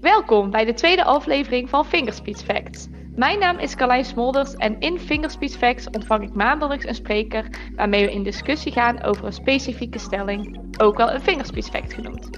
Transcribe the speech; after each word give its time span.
Welkom 0.00 0.50
bij 0.50 0.64
de 0.64 0.74
tweede 0.74 1.04
aflevering 1.04 1.68
van 1.68 1.86
Fingerspeech 1.86 2.38
Facts. 2.38 2.86
Mijn 3.14 3.38
naam 3.38 3.58
is 3.58 3.74
Carlijn 3.74 4.04
Smolders 4.04 4.54
en 4.54 4.80
in 4.80 4.98
Fingerspeech 4.98 5.52
Facts 5.52 5.90
ontvang 5.90 6.22
ik 6.22 6.34
maandelijks 6.34 6.86
een 6.86 6.94
spreker 6.94 7.44
waarmee 7.76 8.04
we 8.06 8.12
in 8.12 8.22
discussie 8.22 8.72
gaan 8.72 9.02
over 9.02 9.24
een 9.24 9.32
specifieke 9.32 9.98
stelling, 9.98 10.70
ook 10.80 10.96
wel 10.96 11.10
een 11.10 11.20
Fingerspeech 11.20 11.64
Fact 11.66 11.92
genoemd. 11.92 12.30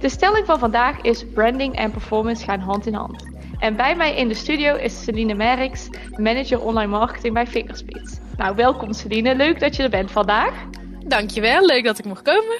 De 0.00 0.08
stelling 0.08 0.46
van 0.46 0.58
vandaag 0.58 1.00
is 1.00 1.24
branding 1.34 1.76
en 1.76 1.90
performance 1.90 2.44
gaan 2.44 2.60
hand 2.60 2.86
in 2.86 2.94
hand. 2.94 3.24
En 3.58 3.76
bij 3.76 3.96
mij 3.96 4.16
in 4.16 4.28
de 4.28 4.34
studio 4.34 4.74
is 4.74 5.04
Celine 5.04 5.34
Merks, 5.34 5.88
manager 6.16 6.60
online 6.60 6.90
marketing 6.90 7.34
bij 7.34 7.46
Fingerspeech. 7.46 8.18
Nou, 8.36 8.56
welkom 8.56 8.92
Celine, 8.92 9.34
leuk 9.34 9.60
dat 9.60 9.76
je 9.76 9.82
er 9.82 9.90
bent 9.90 10.10
vandaag. 10.10 10.64
Dankjewel, 11.06 11.66
leuk 11.66 11.84
dat 11.84 11.98
ik 11.98 12.04
mocht 12.04 12.22
komen. 12.22 12.56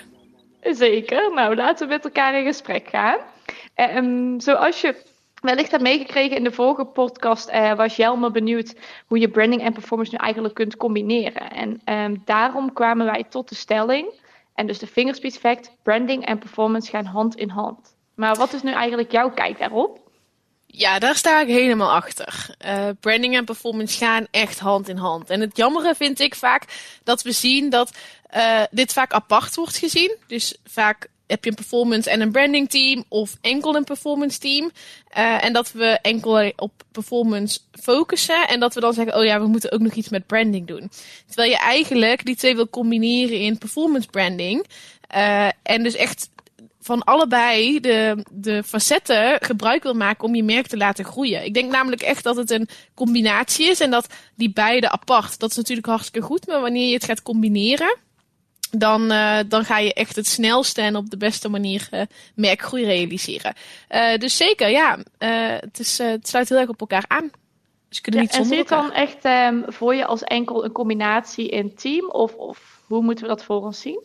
Zeker, 0.61 1.33
nou 1.35 1.55
laten 1.55 1.89
we 1.89 1.95
met 1.95 2.05
elkaar 2.05 2.39
in 2.39 2.45
gesprek 2.45 2.89
gaan. 2.89 3.19
Um, 3.81 4.41
zoals 4.41 4.81
je 4.81 5.03
wellicht 5.41 5.71
hebt 5.71 5.83
meegekregen 5.83 6.37
in 6.37 6.45
de 6.45 6.53
vorige 6.53 6.85
podcast, 6.85 7.51
uh, 7.51 7.75
was 7.75 7.97
Jelme 7.97 8.31
benieuwd 8.31 8.75
hoe 9.07 9.19
je 9.19 9.29
branding 9.29 9.63
en 9.63 9.73
performance 9.73 10.13
nu 10.13 10.19
eigenlijk 10.19 10.55
kunt 10.55 10.77
combineren. 10.77 11.51
En 11.51 11.81
um, 11.85 12.23
daarom 12.25 12.73
kwamen 12.73 13.07
wij 13.07 13.25
tot 13.31 13.49
de 13.49 13.55
stelling, 13.55 14.13
en 14.55 14.67
dus 14.67 14.79
de 14.79 14.87
fingerspeed 14.87 15.39
fact, 15.39 15.71
branding 15.83 16.27
en 16.27 16.39
performance 16.39 16.91
gaan 16.91 17.05
hand 17.05 17.37
in 17.37 17.49
hand. 17.49 17.97
Maar 18.15 18.35
wat 18.35 18.53
is 18.53 18.63
nu 18.63 18.73
eigenlijk 18.73 19.13
jouw 19.13 19.31
kijk 19.31 19.59
daarop? 19.59 20.01
Ja, 20.67 20.99
daar 20.99 21.17
sta 21.17 21.41
ik 21.41 21.49
helemaal 21.49 21.93
achter. 21.93 22.57
Uh, 22.67 22.89
branding 23.01 23.37
en 23.37 23.45
performance 23.45 23.99
gaan 23.99 24.27
echt 24.31 24.59
hand 24.59 24.89
in 24.89 24.97
hand. 24.97 25.31
En 25.31 25.41
het 25.41 25.57
jammere 25.57 25.95
vind 25.95 26.21
ik 26.21 26.35
vaak 26.35 26.65
dat 27.05 27.23
we 27.23 27.33
zien 27.33 27.71
dat 27.71 27.97
uh, 28.37 28.63
dit 28.71 28.93
vaak 28.93 29.13
apart 29.13 29.55
wordt 29.55 29.77
gezien. 29.77 30.17
Dus 30.27 30.57
vaak 30.65 31.09
heb 31.29 31.45
je 31.45 31.51
een 31.51 31.57
performance 31.57 32.11
en 32.11 32.21
een 32.21 32.33
branding 32.33 32.71
team 32.71 33.05
of 33.09 33.37
enkel 33.41 33.77
een 33.77 33.85
performance 33.85 34.39
team. 34.39 34.71
Uh, 35.19 35.45
en 35.45 35.53
dat 35.53 35.73
we 35.73 35.99
enkel 36.03 36.53
op 36.57 36.73
performance 36.93 37.59
focussen 37.81 38.49
en 38.49 38.61
dat 38.61 38.75
we 38.75 38.81
dan 38.81 38.93
zeggen, 38.93 39.17
oh 39.17 39.25
ja, 39.25 39.41
we 39.41 39.47
moeten 39.47 39.73
ook 39.73 39.81
nog 39.81 39.93
iets 39.93 40.09
met 40.09 40.27
branding 40.27 40.67
doen. 40.67 40.91
Terwijl 41.27 41.51
je 41.51 41.59
eigenlijk 41.59 42.25
die 42.25 42.37
twee 42.37 42.57
wil 42.57 42.69
combineren 42.69 43.41
in 43.41 43.59
performance 43.59 44.09
branding. 44.09 44.67
Uh, 45.15 45.49
en 45.63 45.83
dus 45.83 45.95
echt 45.95 46.29
van 46.81 47.05
allebei 47.05 47.81
de, 47.81 48.25
de 48.31 48.63
facetten 48.63 49.39
gebruik 49.41 49.83
wil 49.83 49.95
maken 49.95 50.25
om 50.25 50.35
je 50.35 50.43
merk 50.43 50.67
te 50.67 50.77
laten 50.77 51.05
groeien. 51.05 51.45
Ik 51.45 51.55
denk 51.55 51.71
namelijk 51.71 52.03
echt 52.03 52.25
dat 52.25 52.37
het 52.37 52.51
een 52.51 52.69
combinatie 52.95 53.69
is 53.69 53.81
en 53.81 53.91
dat 53.91 54.07
die 54.35 54.53
beide 54.53 54.91
apart, 54.91 55.39
dat 55.39 55.51
is 55.51 55.57
natuurlijk 55.57 55.87
hartstikke 55.87 56.27
goed, 56.27 56.47
maar 56.47 56.61
wanneer 56.61 56.89
je 56.89 56.95
het 56.95 57.05
gaat 57.05 57.23
combineren, 57.23 57.97
dan, 58.71 59.13
uh, 59.13 59.39
dan 59.49 59.65
ga 59.65 59.79
je 59.79 59.95
echt 59.95 60.17
het 60.17 60.27
snelste 60.27 60.81
en 60.81 60.97
op 60.97 61.11
de 61.11 61.17
beste 61.17 61.49
manier 61.49 61.89
uh, 61.91 62.03
merkgroei 62.35 62.85
realiseren. 62.85 63.55
Uh, 63.91 64.17
dus 64.17 64.37
zeker, 64.37 64.69
ja, 64.69 64.99
het, 65.61 65.79
is, 65.79 65.99
het 65.99 66.29
sluit 66.29 66.49
heel 66.49 66.59
erg 66.59 66.69
op 66.69 66.81
elkaar 66.81 67.05
aan. 67.07 67.31
Dus 67.89 68.01
kunnen 68.01 68.21
ja, 68.21 68.27
niet 68.27 68.37
zonder 68.37 68.53
en 68.53 68.59
zit 68.59 68.69
dan 68.69 68.93
echt 68.93 69.25
um, 69.25 69.65
voor 69.73 69.95
je 69.95 70.07
als 70.07 70.23
enkel 70.23 70.65
een 70.65 70.73
combinatie 70.73 71.49
in 71.49 71.75
team? 71.75 72.11
Of, 72.11 72.35
of 72.35 72.83
hoe 72.87 73.03
moeten 73.03 73.25
we 73.25 73.31
dat 73.31 73.45
voor 73.45 73.63
ons 73.63 73.81
zien? 73.81 74.05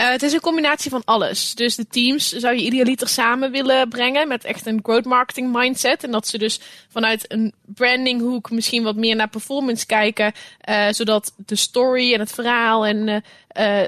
Uh, 0.00 0.08
het 0.10 0.22
is 0.22 0.32
een 0.32 0.40
combinatie 0.40 0.90
van 0.90 1.02
alles. 1.04 1.54
Dus 1.54 1.74
de 1.74 1.86
teams 1.86 2.28
zou 2.28 2.56
je 2.56 2.64
idealiter 2.64 3.08
samen 3.08 3.50
willen 3.50 3.88
brengen 3.88 4.28
met 4.28 4.44
echt 4.44 4.66
een 4.66 4.80
growth 4.82 5.04
marketing 5.04 5.52
mindset. 5.52 6.04
En 6.04 6.10
dat 6.10 6.26
ze 6.26 6.38
dus 6.38 6.60
vanuit 6.88 7.32
een 7.32 7.52
branding 7.64 8.20
hoek 8.20 8.50
misschien 8.50 8.82
wat 8.82 8.96
meer 8.96 9.16
naar 9.16 9.28
performance 9.28 9.86
kijken. 9.86 10.32
Uh, 10.68 10.86
zodat 10.90 11.32
de 11.36 11.56
story 11.56 12.14
en 12.14 12.20
het 12.20 12.32
verhaal 12.32 12.86
en 12.86 13.06
het, 13.06 13.22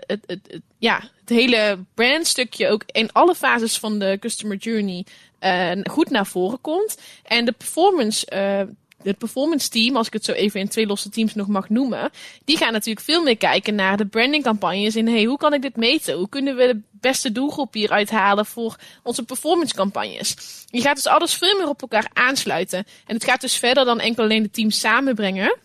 het, 0.06 0.20
het, 0.27 0.61
ja, 0.79 1.01
het 1.20 1.29
hele 1.29 1.79
brandstukje 1.95 2.69
ook 2.69 2.83
in 2.86 3.12
alle 3.12 3.34
fases 3.34 3.79
van 3.79 3.98
de 3.98 4.17
customer 4.20 4.56
journey 4.56 5.05
goed 5.91 6.11
naar 6.11 6.27
voren 6.27 6.61
komt. 6.61 7.01
En 7.23 7.45
de 7.45 7.53
performance 7.53 8.27
het 9.02 9.18
performance 9.18 9.68
team, 9.68 9.96
als 9.96 10.06
ik 10.06 10.12
het 10.12 10.24
zo 10.24 10.32
even 10.32 10.60
in 10.60 10.68
twee 10.68 10.86
losse 10.86 11.08
teams 11.08 11.34
nog 11.34 11.46
mag 11.46 11.68
noemen, 11.68 12.11
die 12.45 12.56
gaan 12.56 12.73
natuurlijk 12.73 13.05
veel 13.05 13.23
meer 13.23 13.36
kijken 13.36 13.74
naar 13.74 13.96
de 13.96 14.06
brandingcampagnes 14.06 14.96
in 14.96 15.08
hey, 15.08 15.24
hoe 15.24 15.39
kan 15.39 15.55
ik 15.55 15.62
dit 15.62 15.77
meten? 15.77 16.14
Hoe 16.14 16.28
kunnen 16.28 16.56
we 16.56 16.67
de 16.67 16.80
beste 16.90 17.33
doelgroep 17.33 17.74
hieruit 17.74 18.11
halen 18.11 18.46
voor 18.46 18.77
onze 19.02 19.23
performance 19.23 19.74
campagnes? 19.74 20.36
Je 20.67 20.80
gaat 20.80 20.96
dus 20.96 21.06
alles 21.06 21.34
veel 21.34 21.56
meer 21.56 21.68
op 21.68 21.83
elkaar 21.83 22.11
aansluiten. 22.12 22.86
En 23.06 23.14
het 23.14 23.24
gaat 23.24 23.40
dus 23.40 23.56
verder 23.56 23.84
dan 23.84 24.00
enkel 24.00 24.23
alleen 24.23 24.42
de 24.42 24.50
teams 24.50 24.80
samenbrengen. 24.80 25.56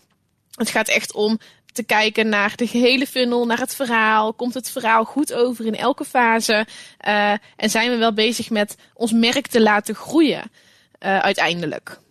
Het 0.50 0.70
gaat 0.70 0.88
echt 0.88 1.12
om 1.12 1.38
te 1.72 1.82
kijken 1.82 2.28
naar 2.28 2.56
de 2.56 2.66
gehele 2.66 3.06
funnel, 3.06 3.46
naar 3.46 3.58
het 3.58 3.74
verhaal. 3.74 4.32
Komt 4.32 4.54
het 4.54 4.70
verhaal 4.70 5.04
goed 5.04 5.32
over 5.32 5.66
in 5.66 5.76
elke 5.76 6.04
fase? 6.04 6.66
Uh, 7.06 7.30
en 7.56 7.70
zijn 7.70 7.90
we 7.90 7.96
wel 7.96 8.12
bezig 8.12 8.50
met 8.50 8.76
ons 8.94 9.12
merk 9.12 9.46
te 9.46 9.60
laten 9.60 9.94
groeien 9.94 10.42
uh, 11.00 11.18
uiteindelijk? 11.18 12.02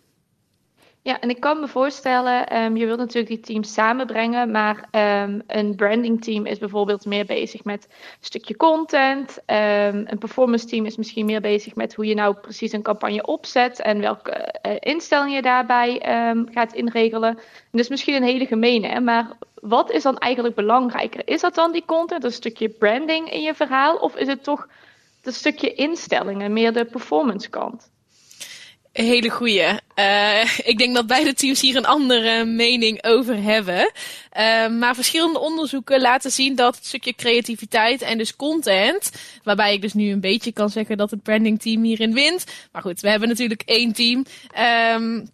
Ja, 1.06 1.20
en 1.20 1.28
ik 1.28 1.40
kan 1.40 1.60
me 1.60 1.68
voorstellen, 1.68 2.56
um, 2.62 2.76
je 2.76 2.86
wilt 2.86 2.98
natuurlijk 2.98 3.26
die 3.26 3.40
teams 3.40 3.72
samenbrengen, 3.72 4.50
maar 4.50 4.88
um, 5.26 5.42
een 5.46 5.74
branding 5.74 6.22
team 6.22 6.46
is 6.46 6.58
bijvoorbeeld 6.58 7.06
meer 7.06 7.24
bezig 7.24 7.64
met 7.64 7.84
een 7.90 8.24
stukje 8.24 8.56
content. 8.56 9.38
Um, 9.46 10.04
een 10.06 10.18
performance 10.18 10.66
team 10.66 10.86
is 10.86 10.96
misschien 10.96 11.26
meer 11.26 11.40
bezig 11.40 11.74
met 11.74 11.94
hoe 11.94 12.06
je 12.06 12.14
nou 12.14 12.34
precies 12.34 12.72
een 12.72 12.82
campagne 12.82 13.26
opzet 13.26 13.80
en 13.80 14.00
welke 14.00 14.54
uh, 14.66 14.72
instellingen 14.78 15.34
je 15.34 15.42
daarbij 15.42 16.00
gaat 16.50 16.72
inregelen. 16.72 17.38
Dus 17.70 17.88
misschien 17.88 18.14
een 18.14 18.22
hele 18.22 18.46
gemene, 18.46 18.86
hè? 18.86 19.00
maar 19.00 19.36
wat 19.54 19.90
is 19.90 20.02
dan 20.02 20.18
eigenlijk 20.18 20.54
belangrijker? 20.54 21.28
Is 21.28 21.40
dat 21.40 21.54
dan 21.54 21.72
die 21.72 21.84
content, 21.86 22.24
een 22.24 22.32
stukje 22.32 22.68
branding 22.68 23.30
in 23.32 23.42
je 23.42 23.54
verhaal, 23.54 23.96
of 23.96 24.16
is 24.16 24.26
het 24.26 24.44
toch 24.44 24.68
het 25.22 25.34
stukje 25.34 25.74
instellingen, 25.74 26.52
meer 26.52 26.72
de 26.72 26.84
performance 26.84 27.50
kant? 27.50 27.92
Hele 29.02 29.30
goeie. 29.30 29.78
Uh, 29.98 30.58
ik 30.58 30.78
denk 30.78 30.94
dat 30.94 31.06
beide 31.06 31.34
teams 31.34 31.60
hier 31.60 31.76
een 31.76 31.86
andere 31.86 32.44
mening 32.44 33.04
over 33.04 33.42
hebben. 33.42 33.92
Uh, 34.38 34.68
maar 34.68 34.94
verschillende 34.94 35.38
onderzoeken 35.38 36.00
laten 36.00 36.30
zien 36.30 36.54
dat 36.54 36.76
het 36.76 36.86
stukje 36.86 37.14
creativiteit 37.14 38.02
en 38.02 38.18
dus 38.18 38.36
content, 38.36 39.10
waarbij 39.42 39.72
ik 39.72 39.80
dus 39.80 39.92
nu 39.92 40.10
een 40.10 40.20
beetje 40.20 40.52
kan 40.52 40.70
zeggen 40.70 40.96
dat 40.96 41.10
het 41.10 41.22
branding 41.22 41.60
team 41.60 41.82
hierin 41.82 42.14
wint. 42.14 42.44
Maar 42.72 42.82
goed, 42.82 43.00
we 43.00 43.10
hebben 43.10 43.28
natuurlijk 43.28 43.62
één 43.64 43.92
team. 43.92 44.24
Um, 44.94 45.28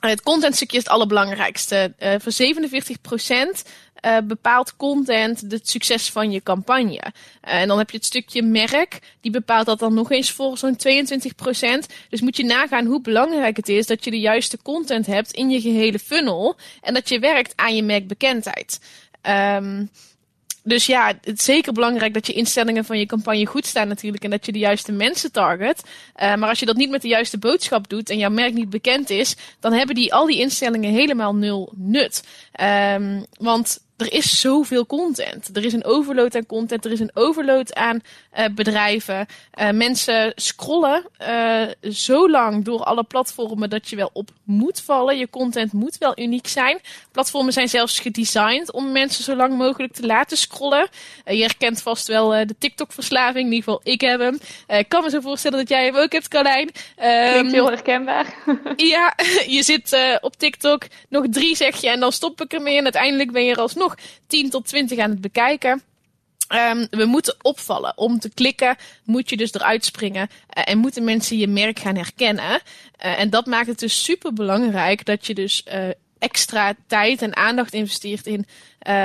het 0.00 0.22
contentstukje 0.22 0.76
is 0.76 0.82
het 0.82 0.92
allerbelangrijkste. 0.92 1.92
Uh, 1.98 2.14
voor 2.18 2.32
47 2.32 3.00
procent 3.00 3.64
uh, 4.06 4.16
bepaalt 4.24 4.76
content 4.76 5.40
het 5.48 5.70
succes 5.70 6.10
van 6.10 6.30
je 6.30 6.42
campagne. 6.42 7.02
Uh, 7.02 7.54
en 7.54 7.68
dan 7.68 7.78
heb 7.78 7.90
je 7.90 7.96
het 7.96 8.06
stukje 8.06 8.42
merk, 8.42 8.98
die 9.20 9.30
bepaalt 9.30 9.66
dat 9.66 9.78
dan 9.78 9.94
nog 9.94 10.10
eens 10.10 10.32
voor 10.32 10.58
zo'n 10.58 10.76
22 10.76 11.34
procent. 11.34 11.86
Dus 12.08 12.20
moet 12.20 12.36
je 12.36 12.44
nagaan 12.44 12.86
hoe 12.86 13.00
belangrijk 13.00 13.56
het 13.56 13.68
is 13.68 13.86
dat 13.86 14.04
je 14.04 14.10
de 14.10 14.20
juiste 14.20 14.58
content 14.62 15.06
hebt 15.06 15.32
in 15.32 15.50
je 15.50 15.60
gehele 15.60 15.98
funnel. 15.98 16.56
En 16.80 16.94
dat 16.94 17.08
je 17.08 17.18
werkt 17.18 17.52
aan 17.56 17.76
je 17.76 17.82
merkbekendheid. 17.82 18.80
Um, 19.56 19.90
dus 20.62 20.86
ja, 20.86 21.06
het 21.06 21.38
is 21.38 21.44
zeker 21.44 21.72
belangrijk 21.72 22.14
dat 22.14 22.26
je 22.26 22.32
instellingen 22.32 22.84
van 22.84 22.98
je 22.98 23.06
campagne 23.06 23.46
goed 23.46 23.66
staan 23.66 23.88
natuurlijk. 23.88 24.24
En 24.24 24.30
dat 24.30 24.46
je 24.46 24.52
de 24.52 24.58
juiste 24.58 24.92
mensen 24.92 25.32
target. 25.32 25.82
Uh, 25.82 26.34
maar 26.34 26.48
als 26.48 26.58
je 26.58 26.66
dat 26.66 26.76
niet 26.76 26.90
met 26.90 27.02
de 27.02 27.08
juiste 27.08 27.38
boodschap 27.38 27.88
doet 27.88 28.10
en 28.10 28.18
jouw 28.18 28.30
merk 28.30 28.52
niet 28.52 28.70
bekend 28.70 29.10
is, 29.10 29.36
dan 29.60 29.72
hebben 29.72 29.94
die, 29.94 30.14
al 30.14 30.26
die 30.26 30.38
instellingen 30.38 30.92
helemaal 30.92 31.34
nul 31.34 31.72
nut. 31.76 32.24
Um, 32.94 33.24
want 33.38 33.80
er 34.00 34.12
is 34.12 34.40
zoveel 34.40 34.86
content. 34.86 35.56
Er 35.56 35.64
is 35.64 35.72
een 35.72 35.84
overload 35.84 36.34
aan 36.34 36.46
content. 36.46 36.84
Er 36.84 36.92
is 36.92 37.00
een 37.00 37.10
overload 37.14 37.74
aan 37.74 38.00
uh, 38.38 38.44
bedrijven. 38.54 39.26
Uh, 39.60 39.70
mensen 39.70 40.32
scrollen 40.36 41.06
uh, 41.28 41.62
zo 41.92 42.30
lang 42.30 42.64
door 42.64 42.82
alle 42.82 43.04
platformen 43.04 43.70
dat 43.70 43.88
je 43.88 43.96
wel 43.96 44.10
op 44.12 44.30
moet 44.44 44.80
vallen. 44.80 45.18
Je 45.18 45.30
content 45.30 45.72
moet 45.72 45.98
wel 45.98 46.18
uniek 46.18 46.46
zijn. 46.46 46.80
Platformen 47.12 47.52
zijn 47.52 47.68
zelfs 47.68 47.98
gedesigned 47.98 48.72
om 48.72 48.92
mensen 48.92 49.24
zo 49.24 49.36
lang 49.36 49.56
mogelijk 49.56 49.92
te 49.92 50.06
laten 50.06 50.36
scrollen. 50.36 50.88
je 51.24 51.40
herkent 51.40 51.82
vast 51.82 52.06
wel 52.06 52.28
de 52.28 52.54
TikTok-verslaving. 52.58 53.46
In 53.46 53.52
ieder 53.52 53.64
geval, 53.64 53.80
ik 53.84 54.00
heb 54.00 54.20
hem. 54.20 54.38
ik 54.66 54.88
kan 54.88 55.02
me 55.02 55.10
zo 55.10 55.20
voorstellen 55.20 55.58
dat 55.58 55.68
jij 55.68 55.84
hem 55.84 55.96
ook 55.96 56.12
hebt, 56.12 56.28
Carlijn. 56.28 56.70
Um, 57.02 57.32
Klinkt 57.32 57.52
heel 57.52 57.68
herkenbaar. 57.68 58.34
ja, 58.76 59.14
je 59.56 59.62
zit 59.62 60.18
op 60.20 60.36
TikTok. 60.36 60.82
Nog 61.08 61.24
drie 61.30 61.56
zeg 61.56 61.80
je 61.80 61.88
en 61.88 62.00
dan 62.00 62.12
stop 62.12 62.40
ik 62.40 62.52
ermee. 62.52 62.76
En 62.76 62.84
uiteindelijk 62.84 63.32
ben 63.32 63.44
je 63.44 63.52
er 63.52 63.60
alsnog 63.60 63.89
10 64.26 64.50
tot 64.50 64.66
20 64.66 64.98
aan 64.98 65.10
het 65.10 65.20
bekijken. 65.20 65.82
Um, 66.52 66.86
we 66.90 67.04
moeten 67.04 67.36
opvallen. 67.42 67.98
Om 67.98 68.18
te 68.18 68.30
klikken 68.30 68.76
moet 69.04 69.30
je 69.30 69.36
dus 69.36 69.52
eruit 69.52 69.84
springen 69.84 70.28
uh, 70.30 70.62
en 70.66 70.78
moeten 70.78 71.04
mensen 71.04 71.38
je 71.38 71.46
merk 71.46 71.78
gaan 71.78 71.96
herkennen. 71.96 72.50
Uh, 72.50 73.20
en 73.20 73.30
dat 73.30 73.46
maakt 73.46 73.66
het 73.66 73.78
dus 73.78 74.04
super 74.04 74.32
belangrijk 74.32 75.04
dat 75.04 75.26
je 75.26 75.34
dus 75.34 75.64
uh, 75.72 75.88
extra 76.18 76.74
tijd 76.86 77.22
en 77.22 77.36
aandacht 77.36 77.72
investeert 77.72 78.26
in, 78.26 78.46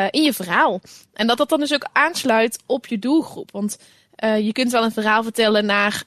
in 0.09 0.23
je 0.23 0.33
verhaal. 0.33 0.81
En 1.13 1.27
dat 1.27 1.37
dat 1.37 1.49
dan 1.49 1.59
dus 1.59 1.73
ook 1.73 1.89
aansluit 1.91 2.63
op 2.65 2.87
je 2.87 2.99
doelgroep. 2.99 3.51
Want 3.51 3.77
je 4.17 4.49
kunt 4.51 4.71
wel 4.71 4.83
een 4.83 4.91
verhaal 4.91 5.23
vertellen 5.23 5.65
naar 5.65 6.03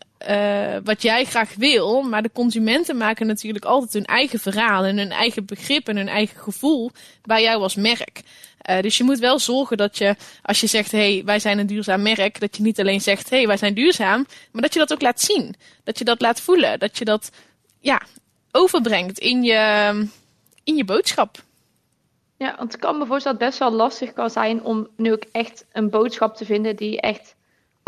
wat 0.85 1.03
jij 1.03 1.25
graag 1.25 1.55
wil, 1.55 2.03
maar 2.03 2.23
de 2.23 2.33
consumenten 2.33 2.97
maken 2.97 3.27
natuurlijk 3.27 3.65
altijd 3.65 3.93
hun 3.93 4.05
eigen 4.05 4.39
verhaal 4.39 4.85
en 4.85 4.97
hun 4.99 5.11
eigen 5.11 5.45
begrip 5.45 5.89
en 5.89 5.97
hun 5.97 6.09
eigen 6.09 6.41
gevoel 6.41 6.91
bij 7.23 7.43
jou 7.43 7.63
als 7.63 7.75
merk. 7.75 8.23
Uh, 8.71 8.81
dus 8.81 8.97
je 8.97 9.05
moet 9.05 9.19
wel 9.19 9.39
zorgen 9.39 9.77
dat 9.77 9.99
je, 9.99 10.17
als 10.43 10.61
je 10.61 10.67
zegt, 10.67 10.93
hé, 10.93 11.15
hey, 11.15 11.25
wij 11.25 11.39
zijn 11.39 11.59
een 11.59 11.67
duurzaam 11.67 12.03
merk, 12.03 12.41
dat 12.41 12.57
je 12.57 12.63
niet 12.63 12.81
alleen 12.81 13.01
zegt, 13.01 13.31
hé, 13.31 13.37
hey, 13.37 13.47
wij 13.47 13.57
zijn 13.57 13.75
duurzaam, 13.75 14.27
maar 14.53 14.63
dat 14.63 14.73
je 14.73 14.79
dat 14.79 14.93
ook 14.93 15.03
laat 15.03 15.21
zien. 15.21 15.55
Dat 15.85 15.99
je 15.99 16.05
dat 16.05 16.21
laat 16.21 16.41
voelen. 16.41 16.79
Dat 16.79 16.99
je 16.99 17.05
dat, 17.05 17.31
ja, 17.81 18.03
overbrengt 18.51 19.19
in 19.19 19.43
je, 19.43 19.91
in 20.65 20.77
je 20.77 20.85
boodschap. 20.85 21.43
Ja, 22.37 22.55
want 22.59 22.75
ik 22.75 22.81
kan 22.81 22.99
me 22.99 23.07
voorstellen 23.07 23.39
dat 23.39 23.49
het 23.49 23.59
best 23.59 23.71
wel 23.71 23.79
lastig 23.79 24.13
kan 24.13 24.31
zijn 24.31 24.63
om 24.63 24.89
nu 24.97 25.13
ook 25.13 25.25
echt 25.33 25.65
een 25.73 25.91
boodschap 25.91 26.37
te 26.37 26.45
vinden 26.45 26.77
die 26.77 27.01
echt 27.01 27.35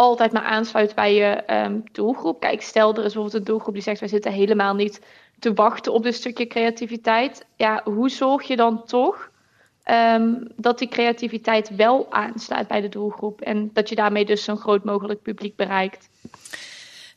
altijd 0.01 0.33
maar 0.33 0.43
aansluit 0.43 0.95
bij 0.95 1.15
je 1.15 1.43
um, 1.47 1.85
doelgroep. 1.93 2.41
Kijk, 2.41 2.63
stel 2.63 2.91
er 2.91 2.97
is 2.97 3.03
bijvoorbeeld 3.03 3.35
een 3.35 3.45
doelgroep 3.45 3.75
die 3.75 3.83
zegt 3.83 4.01
wij 4.01 4.09
zitten 4.09 4.33
helemaal 4.33 4.75
niet 4.75 5.01
te 5.39 5.55
wachten 5.55 5.93
op 5.93 6.03
dit 6.03 6.15
stukje 6.15 6.47
creativiteit. 6.47 7.47
Ja, 7.57 7.81
hoe 7.85 8.11
zorg 8.11 8.43
je 8.43 8.57
dan 8.57 8.85
toch 8.85 9.31
um, 9.91 10.49
dat 10.57 10.79
die 10.79 10.89
creativiteit 10.89 11.77
wel 11.77 12.07
aanslaat 12.11 12.69
bij 12.69 12.81
de 12.81 12.89
doelgroep 12.89 13.41
en 13.41 13.71
dat 13.73 13.89
je 13.89 13.95
daarmee 13.95 14.25
dus 14.25 14.45
zo'n 14.45 14.57
groot 14.57 14.85
mogelijk 14.85 15.23
publiek 15.23 15.57
bereikt? 15.57 16.09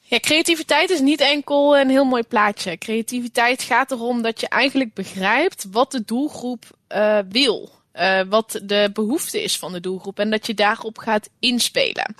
Ja, 0.02 0.20
creativiteit 0.20 0.90
is 0.90 1.00
niet 1.00 1.22
enkel 1.22 1.78
een 1.78 1.90
heel 1.90 2.06
mooi 2.06 2.24
plaatje. 2.24 2.78
Creativiteit 2.78 3.62
gaat 3.62 3.92
erom 3.92 4.22
dat 4.22 4.40
je 4.40 4.48
eigenlijk 4.48 4.94
begrijpt 4.94 5.68
wat 5.72 5.92
de 5.92 6.04
doelgroep 6.06 6.66
uh, 6.96 7.20
wil. 7.30 7.70
Uh, 7.96 8.22
wat 8.30 8.62
de 8.64 8.90
behoefte 8.94 9.44
is 9.44 9.58
van 9.58 9.72
de 9.72 9.80
doelgroep 9.80 10.20
en 10.20 10.30
dat 10.30 10.48
je 10.48 10.54
daarop 10.54 10.98
gaat 10.98 11.30
inspelen. 11.40 12.16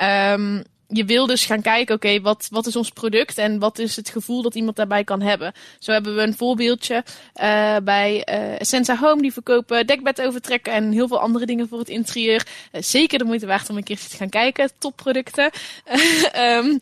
Um, 0.00 0.62
je 0.92 1.04
wil 1.04 1.26
dus 1.26 1.44
gaan 1.44 1.62
kijken, 1.62 1.94
oké, 1.94 2.20
wat, 2.20 2.48
wat 2.50 2.66
is 2.66 2.76
ons 2.76 2.90
product 2.90 3.38
en 3.38 3.58
wat 3.58 3.78
is 3.78 3.96
het 3.96 4.08
gevoel 4.08 4.42
dat 4.42 4.54
iemand 4.54 4.76
daarbij 4.76 5.04
kan 5.04 5.20
hebben. 5.20 5.52
Zo 5.78 5.92
hebben 5.92 6.14
we 6.14 6.22
een 6.22 6.36
voorbeeldje 6.36 7.04
uh, 7.42 7.76
bij 7.84 8.26
uh, 8.72 8.98
Home. 9.00 9.22
Die 9.22 9.32
verkopen 9.32 9.86
dekbed 9.86 10.20
overtrekken 10.20 10.72
en 10.72 10.92
heel 10.92 11.08
veel 11.08 11.20
andere 11.20 11.46
dingen 11.46 11.68
voor 11.68 11.78
het 11.78 11.88
interieur. 11.88 12.46
Uh, 12.72 12.82
zeker 12.82 13.18
de 13.18 13.24
moeite 13.24 13.46
waard 13.46 13.70
om 13.70 13.76
een 13.76 13.82
keertje 13.82 14.08
te 14.08 14.16
gaan 14.16 14.28
kijken. 14.28 14.70
Topproducten. 14.78 15.50
um, 16.36 16.78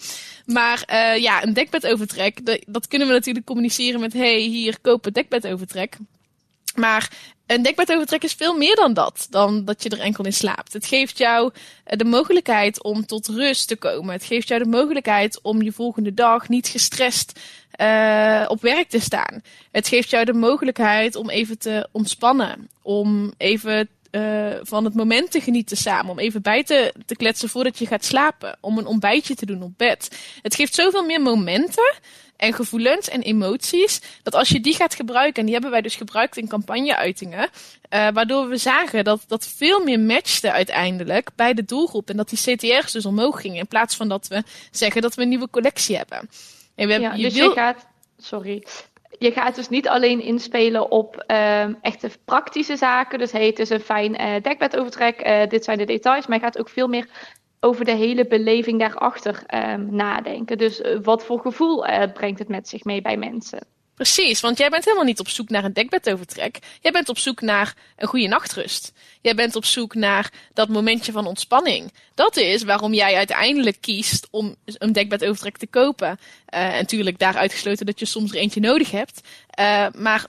maar 0.57 0.85
ja, 1.21 1.43
een 1.43 1.53
dekbed 1.53 1.87
overtrek, 1.87 2.65
dat 2.67 2.89
kunnen 2.89 3.09
we 3.09 3.15
natuurlijk 3.15 3.47
communiceren 3.47 4.01
met, 4.01 4.13
hey, 4.13 4.39
hier, 4.39 4.81
koop 4.81 5.07
een 5.07 5.13
dekbed 5.13 5.47
overtrek. 5.47 5.97
Maar 6.75 7.11
een 7.47 7.63
dekbedovertrek 7.63 8.25
is 8.25 8.33
veel 8.33 8.57
meer 8.57 8.75
dan 8.75 8.95
dat. 8.95 9.27
Dan 9.31 9.65
dat 9.65 9.83
je 9.83 9.89
er 9.89 10.01
enkel 10.01 10.25
in 10.25 10.33
slaapt. 10.33 10.73
Het 10.73 10.87
geeft 10.87 11.19
jou 11.19 11.53
eh, 11.85 11.99
de 11.99 12.05
mogelijkheid 12.05 12.83
om 12.83 13.07
tot 13.07 13.29
rust 13.29 13.69
te 13.69 13.77
komen. 13.77 14.13
Het 14.13 14.25
geeft 14.25 14.49
jou 14.49 14.63
de 14.63 14.69
mogelijkheid 14.69 15.41
om 15.43 15.63
je 15.63 15.73
volgende 15.73 16.15
dag 16.15 16.49
niet 16.49 16.69
gestrest 16.69 17.41
uh, 17.81 18.45
op 18.49 18.61
werk 18.63 18.89
te 18.89 19.01
staan. 19.01 19.43
Het 19.71 19.89
geeft 19.89 20.11
jou 20.11 20.25
de 20.25 20.33
mogelijkheid 20.33 21.17
om 21.17 21.31
even 21.31 21.59
te 21.59 21.89
ontspannen. 21.93 22.71
Om 22.83 23.33
even 23.37 23.89
uh, 24.11 24.55
van 24.63 24.85
het 24.85 24.95
moment 24.95 25.31
te 25.31 25.41
genieten 25.41 25.77
samen. 25.77 26.11
Om 26.11 26.19
even 26.19 26.43
bij 26.43 26.65
te, 26.65 26.95
te 27.07 27.17
kletsen 27.17 27.49
voordat 27.49 27.79
je 27.79 27.87
gaat 27.87 28.05
slapen. 28.05 28.57
Om 28.61 28.79
een 28.79 28.87
ontbijtje 28.87 29.35
te 29.35 29.47
doen 29.47 29.63
op 29.63 29.73
bed. 29.77 30.19
Het 30.43 30.55
geeft 30.55 30.75
zoveel 30.75 31.05
meer 31.05 31.21
momenten 31.21 31.95
en 32.41 32.53
gevoelens 32.53 33.09
en 33.09 33.23
emoties. 33.23 34.01
Dat 34.23 34.35
als 34.35 34.49
je 34.49 34.61
die 34.61 34.75
gaat 34.75 34.95
gebruiken, 34.95 35.39
en 35.39 35.45
die 35.45 35.53
hebben 35.53 35.71
wij 35.71 35.81
dus 35.81 35.97
gebruikt 35.97 36.37
in 36.37 36.49
campagneuitingen. 36.49 37.49
Uh, 37.91 38.09
waardoor 38.13 38.49
we 38.49 38.57
zagen 38.57 39.05
dat 39.05 39.25
dat 39.27 39.47
veel 39.47 39.85
meer 39.85 40.01
matchte 40.01 40.53
uiteindelijk 40.53 41.31
bij 41.37 41.55
de 41.55 41.65
doelgroep. 41.65 42.11
En 42.11 42.17
dat 42.17 42.29
die 42.29 42.57
CTR's 42.57 42.93
dus 42.93 43.07
omhoog 43.07 43.41
gingen. 43.41 43.59
In 43.59 43.67
plaats 43.67 43.97
van 43.97 44.09
dat 44.09 44.29
we 44.29 44.43
zeggen 44.71 45.03
dat 45.03 45.15
we 45.15 45.23
een 45.23 45.29
nieuwe 45.29 45.51
collectie 45.51 45.97
hebben. 45.97 46.19
En 46.75 46.87
we 46.87 46.93
hebben 46.93 47.17
ja, 47.17 47.29
dus 47.29 47.35
je 47.35 47.51
gaat. 47.51 47.87
Sorry 48.19 48.63
je 49.21 49.33
gaat 49.33 49.55
dus 49.55 49.69
niet 49.69 49.89
alleen 49.89 50.23
inspelen 50.23 50.91
op 50.91 51.25
uh, 51.27 51.85
echte 51.85 52.11
praktische 52.25 52.77
zaken. 52.77 53.19
Dus 53.19 53.33
hey, 53.33 53.47
het 53.47 53.59
is 53.59 53.71
een 53.71 53.81
fijn 53.81 54.21
uh, 54.21 54.43
dekbedovertrek, 54.43 55.27
uh, 55.27 55.47
dit 55.49 55.65
zijn 55.65 55.79
de 55.79 55.85
details. 55.85 56.27
Maar 56.27 56.39
je 56.39 56.45
gaat 56.45 56.59
ook 56.59 56.69
veel 56.69 56.89
meer 56.89 57.09
over 57.61 57.85
de 57.85 57.95
hele 57.95 58.27
beleving 58.27 58.79
daarachter 58.79 59.43
um, 59.55 59.95
nadenken. 59.95 60.59
Dus 60.59 60.81
uh, 60.81 60.99
wat 61.03 61.25
voor 61.25 61.41
gevoel 61.41 61.85
brengt 62.15 62.39
het 62.39 62.49
met 62.49 62.69
zich 62.69 62.85
mee 62.85 63.03
bij 63.03 63.17
mensen? 63.17 63.67
Precies, 63.95 64.41
want 64.41 64.59
jij 64.59 64.69
bent 64.69 64.85
helemaal 64.85 65.05
niet 65.05 65.21
op 65.21 65.29
zoek 65.29 65.49
naar 65.49 65.65
een 65.65 65.73
dekbedovertrek. 65.73 66.59
Jij 66.81 66.93
bent 66.93 67.09
op 67.09 67.19
zoek 67.19 67.41
naar 67.41 67.75
een 67.97 68.09
goede 68.09 68.27
nachtrust. 68.27 68.93
Jij 69.21 69.35
bent 69.35 69.57
op 69.57 69.65
zoek 69.65 69.95
naar 69.95 70.33
dat 70.53 70.69
momentje 70.69 71.13
van 71.13 71.27
ontspanning. 71.27 71.93
Dat 72.15 72.37
is 72.37 72.63
waarom 72.63 72.95
jij 72.95 73.17
uiteindelijk 73.17 73.77
kiest 73.81 74.29
om 74.31 74.55
een 74.65 74.93
dekbedovertrek 74.93 75.57
te 75.57 75.67
kopen. 75.67 76.09
Uh, 76.09 76.65
en 76.65 76.73
natuurlijk 76.73 77.19
daar 77.19 77.37
uitgesloten 77.37 77.87
dat 77.87 77.99
je 77.99 78.07
soms 78.07 78.31
er 78.31 78.39
eentje 78.39 78.61
nodig 78.61 78.91
hebt. 78.91 79.21
Maar 79.97 80.27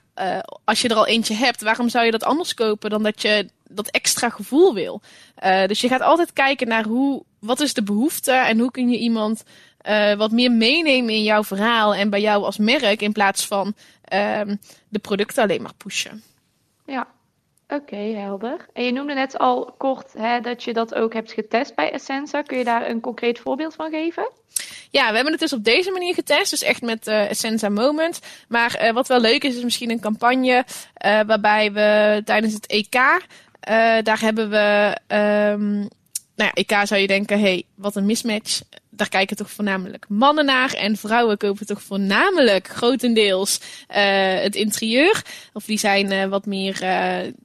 als 0.63 0.81
je 0.81 0.87
er 0.87 0.95
al 0.95 1.07
eentje 1.07 1.33
hebt, 1.33 1.61
waarom 1.61 1.89
zou 1.89 2.05
je 2.05 2.11
dat 2.11 2.23
anders 2.23 2.53
kopen 2.53 2.89
dan 2.89 3.03
dat 3.03 3.21
je 3.21 3.49
dat 3.73 3.87
extra 3.87 4.29
gevoel 4.29 4.73
wil? 4.73 5.01
dus 5.67 5.81
je 5.81 5.87
gaat 5.87 6.01
altijd 6.01 6.33
kijken 6.33 6.67
naar 6.67 6.83
hoe, 6.83 7.23
wat 7.39 7.59
is 7.59 7.73
de 7.73 7.83
behoefte 7.83 8.31
en 8.31 8.59
hoe 8.59 8.71
kun 8.71 8.89
je 8.89 8.97
iemand 8.97 9.43
uh, 9.89 10.13
wat 10.13 10.31
meer 10.31 10.51
meenemen 10.51 11.13
in 11.13 11.23
jouw 11.23 11.43
verhaal 11.43 11.95
en 11.95 12.09
bij 12.09 12.21
jou 12.21 12.43
als 12.43 12.57
merk 12.57 13.01
in 13.01 13.11
plaats 13.11 13.47
van 13.47 13.65
um, 14.13 14.59
de 14.89 14.99
producten 14.99 15.43
alleen 15.43 15.61
maar 15.61 15.75
pushen. 15.77 16.23
Ja, 16.85 17.07
oké, 17.67 17.95
helder. 17.95 18.65
En 18.73 18.83
je 18.83 18.91
noemde 18.91 19.13
net 19.13 19.37
al 19.37 19.73
kort 19.77 20.13
hè, 20.13 20.39
dat 20.39 20.63
je 20.63 20.73
dat 20.73 20.95
ook 20.95 21.13
hebt 21.13 21.31
getest 21.31 21.75
bij 21.75 21.91
Essenza. 21.91 22.41
Kun 22.41 22.57
je 22.57 22.63
daar 22.63 22.89
een 22.89 22.99
concreet 22.99 23.39
voorbeeld 23.39 23.75
van 23.75 23.89
geven? 23.89 24.31
Ja, 24.89 25.07
we 25.09 25.15
hebben 25.15 25.31
het 25.31 25.41
dus 25.41 25.53
op 25.53 25.63
deze 25.63 25.91
manier 25.91 26.13
getest, 26.13 26.49
dus 26.49 26.63
echt 26.63 26.81
met 26.81 27.07
uh, 27.07 27.29
Essenza 27.29 27.69
Moment. 27.69 28.19
Maar 28.47 28.83
uh, 28.83 28.91
wat 28.91 29.07
wel 29.07 29.19
leuk 29.19 29.43
is, 29.43 29.55
is 29.55 29.63
misschien 29.63 29.91
een 29.91 29.99
campagne 29.99 30.65
waarbij 31.25 31.71
we 31.71 32.21
tijdens 32.25 32.53
het 32.53 32.67
EK, 32.67 33.25
daar 34.03 34.19
hebben 34.21 34.49
we, 34.49 34.97
um, 35.07 35.89
nou 36.35 36.51
ja, 36.53 36.53
EK 36.53 36.87
zou 36.87 37.01
je 37.01 37.07
denken, 37.07 37.39
hey, 37.39 37.63
wat 37.75 37.95
een 37.95 38.05
mismatch 38.05 38.61
daar 39.01 39.09
kijken 39.09 39.35
toch 39.37 39.51
voornamelijk 39.51 40.05
mannen 40.09 40.45
naar. 40.45 40.73
En 40.73 40.97
vrouwen 40.97 41.37
kopen 41.37 41.65
toch 41.65 41.81
voornamelijk 41.81 42.67
grotendeels 42.67 43.59
uh, 43.89 43.95
het 44.41 44.55
interieur. 44.55 45.21
Of 45.53 45.65
die 45.65 45.77
zijn 45.77 46.11
uh, 46.11 46.25
wat 46.25 46.45
meer, 46.45 46.79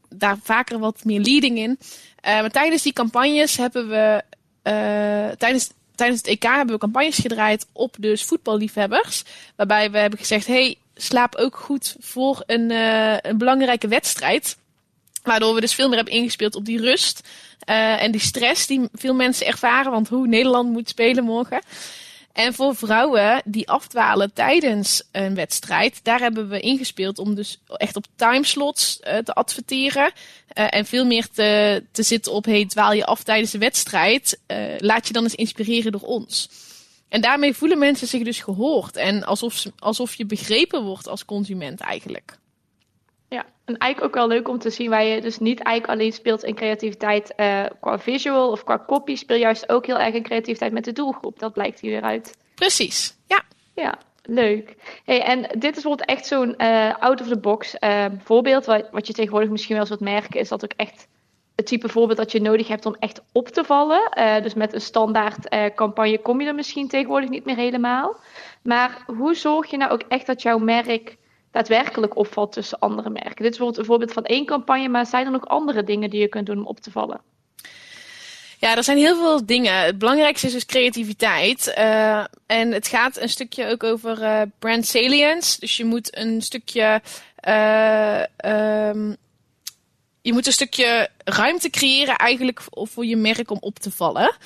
daar 0.09 0.39
vaker 0.43 0.79
wat 0.79 1.05
meer 1.05 1.21
leading 1.21 1.59
in. 1.59 1.79
maar 2.23 2.51
tijdens 2.51 2.83
die 2.83 2.93
campagnes 2.93 3.57
hebben 3.57 3.89
we, 3.89 4.23
tijdens, 5.39 5.71
tijdens 5.95 6.21
het 6.21 6.29
EK 6.29 6.43
hebben 6.43 6.75
we 6.75 6.81
campagnes 6.81 7.19
gedraaid 7.19 7.67
op 7.73 7.97
dus 7.99 8.25
voetballiefhebbers. 8.25 9.25
Waarbij 9.57 9.91
we 9.91 9.99
hebben 9.99 10.19
gezegd, 10.19 10.47
hey, 10.47 10.77
slaap 10.95 11.35
ook 11.35 11.57
goed 11.57 11.97
voor 12.01 12.43
een, 12.47 12.71
een 13.29 13.39
belangrijke 13.39 13.89
wedstrijd. 13.89 14.57
Waardoor 15.27 15.55
we 15.55 15.61
dus 15.61 15.75
veel 15.75 15.89
meer 15.89 15.97
hebben 15.97 16.15
ingespeeld 16.15 16.55
op 16.55 16.65
die 16.65 16.81
rust. 16.81 17.29
Uh, 17.69 18.03
en 18.03 18.11
die 18.11 18.21
stress 18.21 18.67
die 18.67 18.89
veel 18.93 19.15
mensen 19.15 19.47
ervaren. 19.47 19.93
Want 19.93 20.09
hoe 20.09 20.27
Nederland 20.27 20.71
moet 20.71 20.89
spelen 20.89 21.25
morgen. 21.25 21.63
En 22.33 22.55
voor 22.55 22.77
vrouwen 22.77 23.43
die 23.45 23.69
afdwalen 23.69 24.33
tijdens 24.33 25.03
een 25.13 25.35
wedstrijd, 25.35 26.01
daar 26.03 26.19
hebben 26.19 26.49
we 26.49 26.61
ingespeeld 26.61 27.19
om 27.19 27.35
dus 27.35 27.59
echt 27.67 27.97
op 27.97 28.05
timeslots 28.17 29.01
uh, 29.01 29.19
te 29.19 29.33
adverteren. 29.33 30.13
Uh, 30.59 30.67
en 30.69 30.87
veel 30.87 31.05
meer 31.05 31.29
te, 31.33 31.83
te 31.93 32.03
zitten 32.03 32.33
op, 32.33 32.45
hey, 32.45 32.67
dwaal 32.67 32.93
je 32.93 33.07
af 33.07 33.23
tijdens 33.23 33.51
de 33.51 33.59
wedstrijd, 33.59 34.41
laat 34.79 35.07
je 35.07 35.13
dan 35.13 35.23
eens 35.23 35.35
inspireren 35.35 35.93
door 35.93 36.01
ons. 36.01 36.49
En 37.09 37.21
daarmee 37.21 37.55
voelen 37.55 37.79
mensen 37.79 38.07
zich 38.09 38.23
dus 38.23 38.41
gehoord 38.41 38.97
en 38.97 39.25
alsof, 39.25 39.65
alsof 39.79 40.15
je 40.15 40.27
begrepen 40.27 40.83
wordt 40.83 41.09
als 41.09 41.25
consument 41.25 41.81
eigenlijk. 41.81 42.39
Ja, 43.37 43.45
en 43.65 43.77
eigenlijk 43.77 44.15
ook 44.15 44.21
wel 44.21 44.29
leuk 44.37 44.49
om 44.49 44.59
te 44.59 44.71
zien 44.71 44.91
waar 44.91 45.05
je 45.05 45.21
dus 45.21 45.39
niet 45.39 45.61
eigenlijk 45.61 45.99
alleen 45.99 46.13
speelt 46.13 46.45
in 46.45 46.55
creativiteit 46.55 47.33
uh, 47.37 47.65
qua 47.81 47.99
visual 47.99 48.51
of 48.51 48.65
qua 48.65 48.85
copy, 48.87 49.17
speel 49.17 49.37
juist 49.37 49.69
ook 49.69 49.87
heel 49.87 49.99
erg 49.99 50.15
in 50.15 50.23
creativiteit 50.23 50.73
met 50.73 50.85
de 50.85 50.93
doelgroep. 50.93 51.39
Dat 51.39 51.53
blijkt 51.53 51.81
hier 51.81 51.91
weer 51.91 52.03
uit. 52.03 52.37
Precies, 52.55 53.17
ja. 53.27 53.43
Ja, 53.75 53.99
leuk. 54.23 54.75
Hey, 55.05 55.23
en 55.23 55.43
dit 55.43 55.77
is 55.77 55.83
bijvoorbeeld 55.83 56.09
echt 56.09 56.27
zo'n 56.27 56.55
uh, 56.59 56.95
out-of-the-box 56.99 57.77
uh, 57.81 58.05
voorbeeld, 58.25 58.67
wat, 58.67 58.89
wat 58.91 59.07
je 59.07 59.13
tegenwoordig 59.13 59.51
misschien 59.51 59.75
wel 59.75 59.81
eens 59.81 59.91
wat 59.91 60.01
merken, 60.01 60.41
is 60.41 60.49
dat 60.49 60.65
ook 60.65 60.73
echt 60.77 61.09
het 61.57 61.67
type 61.67 61.89
voorbeeld 61.89 62.19
dat 62.19 62.33
je 62.33 62.41
nodig 62.41 62.69
hebt 62.69 62.87
om 62.87 62.97
echt 62.99 63.23
op 63.33 63.49
te 63.49 63.65
vallen. 63.65 64.11
Uh, 64.19 64.43
dus 64.43 64.55
met 64.55 64.75
een 64.75 64.81
standaard 64.81 65.55
uh, 65.55 65.65
campagne 65.75 66.19
kom 66.19 66.41
je 66.41 66.47
er 66.47 66.55
misschien 66.55 66.89
tegenwoordig 66.89 67.29
niet 67.29 67.45
meer 67.45 67.57
helemaal. 67.57 68.17
Maar 68.63 69.05
hoe 69.07 69.35
zorg 69.35 69.71
je 69.71 69.77
nou 69.77 69.91
ook 69.91 70.03
echt 70.09 70.27
dat 70.27 70.43
jouw 70.43 70.59
merk 70.59 71.17
daadwerkelijk 71.57 72.17
opvalt 72.17 72.53
tussen 72.53 72.79
andere 72.79 73.11
merken. 73.11 73.43
Dit 73.43 73.53
is 73.53 73.59
bijvoorbeeld 73.59 73.79
een 73.79 73.85
voorbeeld 73.85 74.13
van 74.13 74.25
één 74.25 74.47
campagne, 74.47 74.89
maar 74.89 75.07
zijn 75.07 75.27
er 75.27 75.33
nog 75.33 75.47
andere 75.47 75.85
dingen 75.85 76.11
die 76.11 76.21
je 76.21 76.29
kunt 76.29 76.47
doen 76.47 76.59
om 76.59 76.67
op 76.67 76.81
te 76.81 76.91
vallen? 76.91 77.21
Ja, 78.59 78.77
er 78.77 78.85
zijn 78.85 78.99
heel 78.99 79.17
veel 79.17 79.47
dingen. 79.47 79.81
Het 79.81 79.99
belangrijkste 79.99 80.47
is 80.47 80.53
dus 80.53 80.67
creativiteit. 80.67 81.75
Uh, 81.79 82.25
en 82.47 82.73
het 82.73 82.89
gaat 82.89 83.21
een 83.21 83.29
stukje 83.29 83.67
ook 83.67 83.85
over 83.85 84.23
uh, 84.23 84.43
brand 84.59 84.87
salience. 84.87 85.61
Dus 85.61 85.77
je 85.77 85.85
moet 85.85 86.17
een 86.17 86.43
stukje. 86.43 87.01
Uh, 87.49 88.23
um, 88.89 89.17
je 90.23 90.33
moet 90.33 90.47
een 90.47 90.53
stukje 90.53 91.09
ruimte 91.25 91.71
creëren 91.71 92.17
eigenlijk 92.17 92.61
voor 92.71 93.07
je 93.07 93.17
merk 93.17 93.51
om 93.51 93.59
op 93.61 93.79
te 93.79 93.91
vallen. 93.91 94.37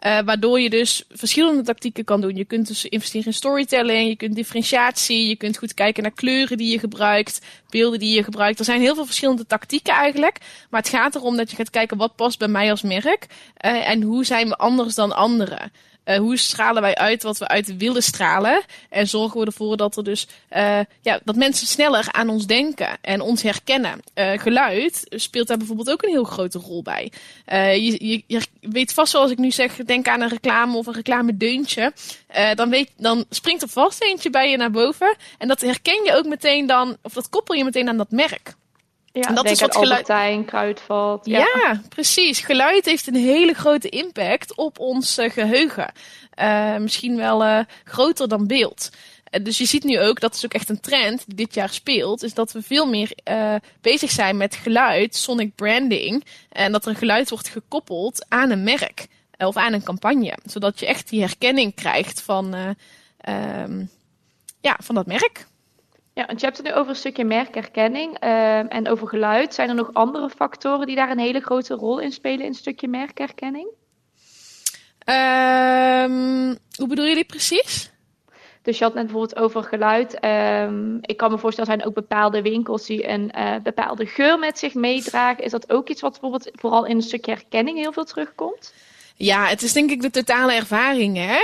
Uh, 0.00 0.18
waardoor 0.24 0.60
je 0.60 0.70
dus 0.70 1.04
verschillende 1.10 1.62
tactieken 1.62 2.04
kan 2.04 2.20
doen. 2.20 2.36
Je 2.36 2.44
kunt 2.44 2.66
dus 2.66 2.84
investeren 2.84 3.26
in 3.26 3.32
storytelling, 3.32 4.08
je 4.08 4.16
kunt 4.16 4.34
differentiatie, 4.34 5.28
je 5.28 5.36
kunt 5.36 5.58
goed 5.58 5.74
kijken 5.74 6.02
naar 6.02 6.12
kleuren 6.12 6.56
die 6.56 6.72
je 6.72 6.78
gebruikt, 6.78 7.40
beelden 7.70 7.98
die 7.98 8.14
je 8.14 8.24
gebruikt. 8.24 8.58
Er 8.58 8.64
zijn 8.64 8.80
heel 8.80 8.94
veel 8.94 9.06
verschillende 9.06 9.46
tactieken 9.46 9.94
eigenlijk. 9.94 10.38
Maar 10.70 10.80
het 10.80 10.90
gaat 10.90 11.14
erom 11.14 11.36
dat 11.36 11.50
je 11.50 11.56
gaat 11.56 11.70
kijken 11.70 11.96
wat 11.96 12.16
past 12.16 12.38
bij 12.38 12.48
mij 12.48 12.70
als 12.70 12.82
merk 12.82 13.26
uh, 13.64 13.88
en 13.88 14.02
hoe 14.02 14.24
zijn 14.24 14.48
we 14.48 14.56
anders 14.56 14.94
dan 14.94 15.16
anderen. 15.16 15.72
Uh, 16.06 16.16
hoe 16.16 16.36
stralen 16.36 16.82
wij 16.82 16.94
uit 16.94 17.22
wat 17.22 17.38
we 17.38 17.48
uit 17.48 17.76
willen 17.76 18.02
stralen? 18.02 18.62
En 18.90 19.08
zorgen 19.08 19.40
we 19.40 19.46
ervoor 19.46 19.76
dat 19.76 19.96
er 19.96 20.04
dus 20.04 20.28
uh, 20.56 20.80
ja, 21.00 21.20
dat 21.24 21.36
mensen 21.36 21.66
sneller 21.66 22.06
aan 22.10 22.28
ons 22.28 22.46
denken 22.46 22.98
en 23.00 23.20
ons 23.20 23.42
herkennen. 23.42 24.00
Uh, 24.14 24.38
geluid 24.38 25.06
speelt 25.08 25.46
daar 25.46 25.56
bijvoorbeeld 25.56 25.90
ook 25.90 26.02
een 26.02 26.10
heel 26.10 26.24
grote 26.24 26.58
rol 26.58 26.82
bij. 26.82 27.12
Je, 27.46 28.06
je, 28.06 28.22
je, 28.26 28.40
weet 28.60 28.92
vast 28.92 29.10
zoals 29.10 29.30
ik 29.30 29.38
nu 29.38 29.50
zeg, 29.50 29.76
denk 29.76 30.08
aan 30.08 30.20
een 30.20 30.28
reclame 30.28 30.76
of 30.76 30.86
een 30.86 30.92
reclamedeuntje. 30.92 31.92
dan, 32.54 32.70
weet, 32.70 32.90
dan 32.96 33.24
springt 33.30 33.62
er 33.62 33.68
vast 33.68 34.02
eentje 34.02 34.30
bij 34.30 34.50
je 34.50 34.56
naar 34.56 34.70
boven. 34.70 35.16
En 35.38 35.48
dat 35.48 35.60
herken 35.60 36.04
je 36.04 36.14
ook 36.14 36.26
meteen 36.26 36.66
dan, 36.66 36.96
of 37.02 37.12
dat 37.12 37.28
koppel 37.28 37.54
je 37.54 37.64
meteen 37.64 37.88
aan 37.88 37.96
dat 37.96 38.10
merk. 38.10 38.54
Ja, 39.20 39.32
dat 39.32 39.50
is 39.50 39.60
wat 39.60 39.76
geluid. 39.76 39.90
Albertijn, 39.90 40.44
Kruidvat. 40.44 41.26
Ja. 41.26 41.38
ja. 41.38 41.80
precies. 41.88 42.40
Geluid 42.40 42.84
heeft 42.84 43.06
een 43.06 43.14
hele 43.14 43.52
grote 43.52 43.88
impact 43.88 44.54
op 44.54 44.78
ons 44.78 45.18
uh, 45.18 45.30
geheugen. 45.30 45.92
Uh, 46.40 46.76
misschien 46.76 47.16
wel 47.16 47.44
uh, 47.44 47.60
groter 47.84 48.28
dan 48.28 48.46
beeld. 48.46 48.90
dus 49.42 49.58
je 49.58 49.64
ziet 49.64 49.84
nu 49.84 50.00
ook, 50.00 50.20
dat 50.20 50.34
is 50.34 50.44
ook 50.44 50.54
echt 50.54 50.68
een 50.68 50.80
trend 50.80 51.22
die 51.26 51.34
dit 51.34 51.54
jaar 51.54 51.68
speelt, 51.68 52.22
is 52.22 52.34
dat 52.34 52.52
we 52.52 52.62
veel 52.62 52.86
meer 52.86 53.10
bezig 53.80 54.10
zijn 54.10 54.36
met 54.36 54.54
geluid, 54.54 55.16
sonic 55.16 55.54
branding. 55.54 56.24
En 56.48 56.72
dat 56.72 56.84
er 56.84 56.90
een 56.90 56.96
geluid 56.96 57.30
wordt 57.30 57.48
gekoppeld 57.48 58.26
aan 58.28 58.50
een 58.50 58.64
merk 58.64 59.06
of 59.38 59.56
aan 59.56 59.72
een 59.72 59.82
campagne. 59.82 60.38
Zodat 60.44 60.80
je 60.80 60.86
echt 60.86 61.08
die 61.08 61.20
herkenning 61.20 61.74
krijgt 61.74 62.20
van, 62.22 62.74
ehm, 63.18 63.84
ja, 64.60 64.78
van 64.82 64.94
dat 64.94 65.06
merk. 65.06 65.46
Ja, 66.16 66.26
want 66.26 66.40
je 66.40 66.46
hebt 66.46 66.58
het 66.58 66.66
nu 66.66 66.72
over 66.72 66.90
een 66.90 66.96
stukje 66.96 67.24
merkerkenning 67.24 68.18
ehm, 68.18 68.66
en 68.66 68.88
over 68.88 69.08
geluid. 69.08 69.54
Zijn 69.54 69.68
er 69.68 69.74
nog 69.74 69.90
andere 69.92 70.30
factoren 70.30 70.86
die 70.86 70.96
daar 70.96 71.10
een 71.10 71.18
hele 71.18 71.40
grote 71.40 71.74
rol 71.74 71.98
in 71.98 72.12
spelen 72.12 72.40
in 72.40 72.46
een 72.46 72.54
stukje 72.54 72.88
merkerkenning? 72.88 73.68
Um, 75.08 76.56
hoe 76.76 76.88
bedoel 76.88 77.04
je 77.04 77.14
dit 77.14 77.26
precies? 77.26 77.92
Dus 78.62 78.78
je 78.78 78.84
had 78.84 78.94
net 78.94 79.02
bijvoorbeeld 79.02 79.38
over 79.38 79.62
geluid. 79.62 80.24
Um, 80.24 80.98
ik 81.00 81.16
kan 81.16 81.30
me 81.30 81.38
voorstellen, 81.38 81.70
er 81.70 81.76
zijn 81.76 81.88
ook 81.88 81.94
bepaalde 81.94 82.42
winkels 82.42 82.86
die 82.86 83.08
een 83.08 83.32
uh, 83.36 83.56
bepaalde 83.62 84.06
geur 84.06 84.38
met 84.38 84.58
zich 84.58 84.74
meedragen. 84.74 85.44
Is 85.44 85.50
dat 85.50 85.72
ook 85.72 85.88
iets 85.88 86.00
wat 86.00 86.10
bijvoorbeeld 86.10 86.50
vooral 86.52 86.86
in 86.86 86.96
een 86.96 87.02
stukje 87.02 87.32
herkenning 87.32 87.78
heel 87.78 87.92
veel 87.92 88.04
terugkomt? 88.04 88.74
Ja, 89.18 89.46
het 89.46 89.62
is 89.62 89.72
denk 89.72 89.90
ik 89.90 90.02
de 90.02 90.10
totale 90.10 90.52
ervaring. 90.54 91.16
Hè? 91.16 91.38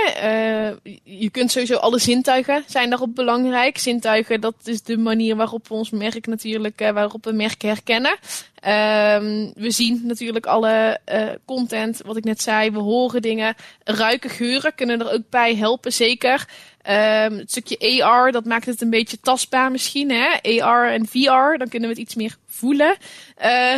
Uh, 0.83 0.93
je 1.03 1.29
kunt 1.29 1.51
sowieso 1.51 1.75
alle 1.75 1.99
zintuigen 1.99 2.63
zijn 2.67 2.89
daarop 2.89 3.15
belangrijk. 3.15 3.77
Zintuigen, 3.77 4.41
dat 4.41 4.55
is 4.63 4.81
de 4.81 4.97
manier 4.97 5.35
waarop 5.35 5.67
we 5.67 5.73
ons 5.73 5.89
merk 5.89 6.27
natuurlijk, 6.27 6.81
uh, 6.81 6.89
waarop 6.89 7.25
we 7.25 7.31
merken 7.31 7.67
herkennen. 7.67 8.11
Uh, 8.11 9.51
we 9.55 9.71
zien 9.71 10.01
natuurlijk 10.03 10.45
alle 10.45 10.99
uh, 11.13 11.29
content, 11.45 12.01
wat 12.05 12.17
ik 12.17 12.23
net 12.23 12.41
zei. 12.41 12.71
We 12.71 12.79
horen 12.79 13.21
dingen. 13.21 13.55
Ruiken, 13.83 14.29
geuren 14.29 14.75
kunnen 14.75 14.99
er 14.99 15.11
ook 15.11 15.29
bij 15.29 15.55
helpen, 15.55 15.93
zeker. 15.93 16.47
Um, 16.89 17.37
het 17.37 17.51
stukje 17.51 18.03
AR, 18.03 18.31
dat 18.31 18.45
maakt 18.45 18.65
het 18.65 18.81
een 18.81 18.89
beetje 18.89 19.19
tastbaar 19.19 19.71
misschien. 19.71 20.11
Hè? 20.11 20.61
AR 20.61 20.91
en 20.91 21.07
VR, 21.07 21.57
dan 21.57 21.69
kunnen 21.69 21.89
we 21.89 21.95
het 21.95 21.97
iets 21.97 22.15
meer 22.15 22.35
voelen 22.47 22.95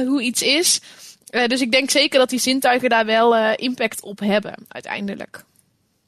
hoe 0.06 0.22
iets 0.22 0.42
is. 0.42 0.82
Uh, 1.36 1.46
dus 1.46 1.62
ik 1.62 1.72
denk 1.72 1.89
zeker 1.89 2.20
dat 2.20 2.30
die 2.30 2.39
zintuigen 2.39 2.89
daar 2.89 3.06
wel 3.06 3.36
uh, 3.36 3.51
impact 3.56 4.04
op 4.04 4.20
hebben, 4.20 4.54
uiteindelijk. 4.68 5.44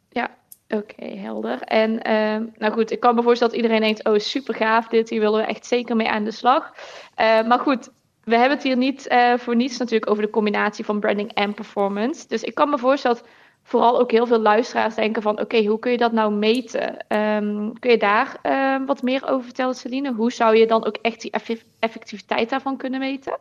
Ja, 0.10 0.30
oké, 0.70 1.06
helder. 1.06 1.62
En 1.62 1.92
uh, 1.92 2.48
nou 2.58 2.74
goed, 2.74 2.92
ik 2.92 3.00
kan 3.00 3.16
me 3.16 3.22
voorstellen 3.22 3.54
dat 3.54 3.64
iedereen 3.64 3.84
denkt, 3.84 4.06
oh 4.06 4.18
super 4.18 4.56
gaaf 4.56 4.88
dit, 4.88 5.10
hier 5.10 5.20
willen 5.20 5.40
we 5.40 5.46
echt 5.46 5.66
zeker 5.66 5.96
mee 5.96 6.10
aan 6.10 6.24
de 6.24 6.32
slag. 6.32 6.74
Eh, 7.16 7.48
maar 7.48 7.60
goed, 7.60 7.90
we 8.24 8.36
hebben 8.36 8.58
het 8.58 8.64
hier 8.64 8.78
niet 8.78 9.08
voor 9.38 9.56
niets 9.56 9.78
natuurlijk 9.78 10.12
over 10.12 10.24
de 10.24 10.30
combinatie 10.30 10.86
van 10.86 11.00
branding 11.00 11.34
en 11.34 11.54
performance. 11.54 12.28
Dus 12.28 12.44
ik 12.44 12.56
kan 12.56 12.70
me 12.70 12.78
voorstellen 12.78 13.18
dat 13.18 13.28
vooral 13.64 14.00
ook 14.00 14.12
heel 14.12 14.28
veel 14.28 14.40
luisteraars 14.40 14.96
denken 14.96 15.22
van, 15.22 15.40
oké, 15.40 15.64
hoe 15.66 15.80
kun 15.80 15.92
je 15.92 15.98
dat 15.98 16.12
nou 16.12 16.34
meten? 16.34 17.06
Um, 17.08 17.80
kun 17.80 17.92
je 17.92 17.98
daar 17.98 18.40
ehm, 18.42 18.86
wat 18.86 19.02
meer 19.02 19.28
over 19.28 19.44
vertellen, 19.44 19.76
Celine? 19.76 20.14
Hoe 20.14 20.32
zou 20.32 20.56
je 20.56 20.68
dan 20.68 20.86
ook 20.86 20.98
echt 21.02 21.22
die 21.22 21.32
effectiviteit 21.80 22.50
daarvan 22.50 22.78
kunnen 22.78 23.00
meten? 23.00 23.38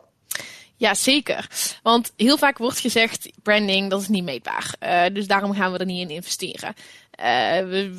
Ja, 0.77 0.93
zeker. 0.93 1.47
Want 1.83 2.13
heel 2.17 2.37
vaak 2.37 2.57
wordt 2.57 2.79
gezegd, 2.79 3.29
branding, 3.43 3.89
dat 3.89 4.01
is 4.01 4.07
niet 4.07 4.23
meetbaar. 4.23 4.75
Uh, 4.83 5.03
dus 5.13 5.27
daarom 5.27 5.53
gaan 5.53 5.71
we 5.71 5.77
er 5.77 5.85
niet 5.85 6.09
in 6.09 6.15
investeren. 6.15 6.73
Uh, 7.19 7.25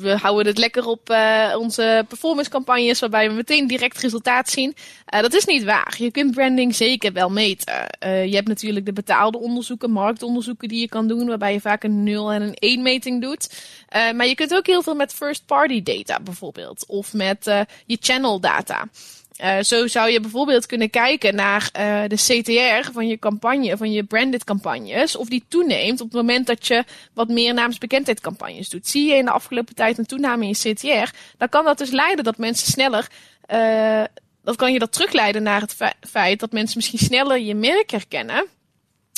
we, 0.01 0.17
houden 0.21 0.45
het 0.45 0.57
lekker 0.57 0.85
op 0.85 1.09
uh, 1.09 1.55
onze 1.57 2.05
performance 2.07 2.49
campagnes, 2.49 2.99
waarbij 2.99 3.29
we 3.29 3.35
meteen 3.35 3.67
direct 3.67 3.97
resultaat 3.97 4.49
zien. 4.49 4.75
dat 5.05 5.33
is 5.33 5.45
niet 5.45 5.63
waar. 5.63 5.95
Je 5.97 6.11
kunt 6.11 6.31
branding 6.31 6.75
zeker 6.75 7.13
wel 7.13 7.29
meten. 7.29 7.87
je 7.99 8.35
hebt 8.35 8.47
natuurlijk 8.47 8.85
de 8.85 8.93
betaalde 8.93 9.37
onderzoeken, 9.37 9.91
marktonderzoeken 9.91 10.67
die 10.67 10.79
je 10.79 10.87
kan 10.87 11.07
doen, 11.07 11.27
waarbij 11.27 11.53
je 11.53 11.61
vaak 11.61 11.83
een 11.83 12.03
0 12.03 12.31
en 12.31 12.41
een 12.41 12.53
1 12.53 12.81
meting 12.81 13.21
doet. 13.21 13.49
maar 13.89 14.27
je 14.27 14.35
kunt 14.35 14.55
ook 14.55 14.67
heel 14.67 14.83
veel 14.83 14.95
met 14.95 15.13
first 15.13 15.45
party 15.45 15.83
data 15.83 16.19
bijvoorbeeld. 16.19 16.85
Of 16.87 17.13
met 17.13 17.65
je 17.85 17.97
channel 17.99 18.39
data. 18.39 18.87
Uh, 19.43 19.57
zo 19.61 19.87
zou 19.87 20.09
je 20.09 20.19
bijvoorbeeld 20.19 20.65
kunnen 20.65 20.89
kijken 20.89 21.35
naar 21.35 21.69
uh, 21.79 22.03
de 22.07 22.15
CTR 22.15 22.91
van 22.91 23.07
je 23.07 23.19
campagne, 23.19 23.77
van 23.77 23.91
je 23.91 24.03
branded 24.03 24.43
campagnes, 24.43 25.15
of 25.15 25.27
die 25.27 25.43
toeneemt 25.47 26.01
op 26.01 26.07
het 26.07 26.15
moment 26.15 26.47
dat 26.47 26.67
je 26.67 26.83
wat 27.13 27.27
meer 27.27 27.53
naamsbekendheid 27.53 28.19
campagnes 28.19 28.69
doet. 28.69 28.87
Zie 28.87 29.07
je 29.09 29.15
in 29.15 29.25
de 29.25 29.31
afgelopen 29.31 29.75
tijd 29.75 29.97
een 29.97 30.05
toename 30.05 30.43
in 30.43 30.55
je 30.57 30.73
CTR, 30.73 31.15
dan 31.37 31.49
kan 31.49 31.65
dat 31.65 31.77
dus 31.77 31.89
leiden 31.89 32.23
dat 32.23 32.37
mensen 32.37 32.71
sneller, 32.71 33.07
uh, 33.53 34.03
dat 34.43 34.55
kan 34.55 34.73
je 34.73 34.79
dat 34.79 34.91
terugleiden 34.91 35.43
naar 35.43 35.61
het 35.61 35.75
feit 36.09 36.39
dat 36.39 36.51
mensen 36.51 36.77
misschien 36.77 36.99
sneller 36.99 37.39
je 37.39 37.55
merk 37.55 37.91
herkennen. 37.91 38.45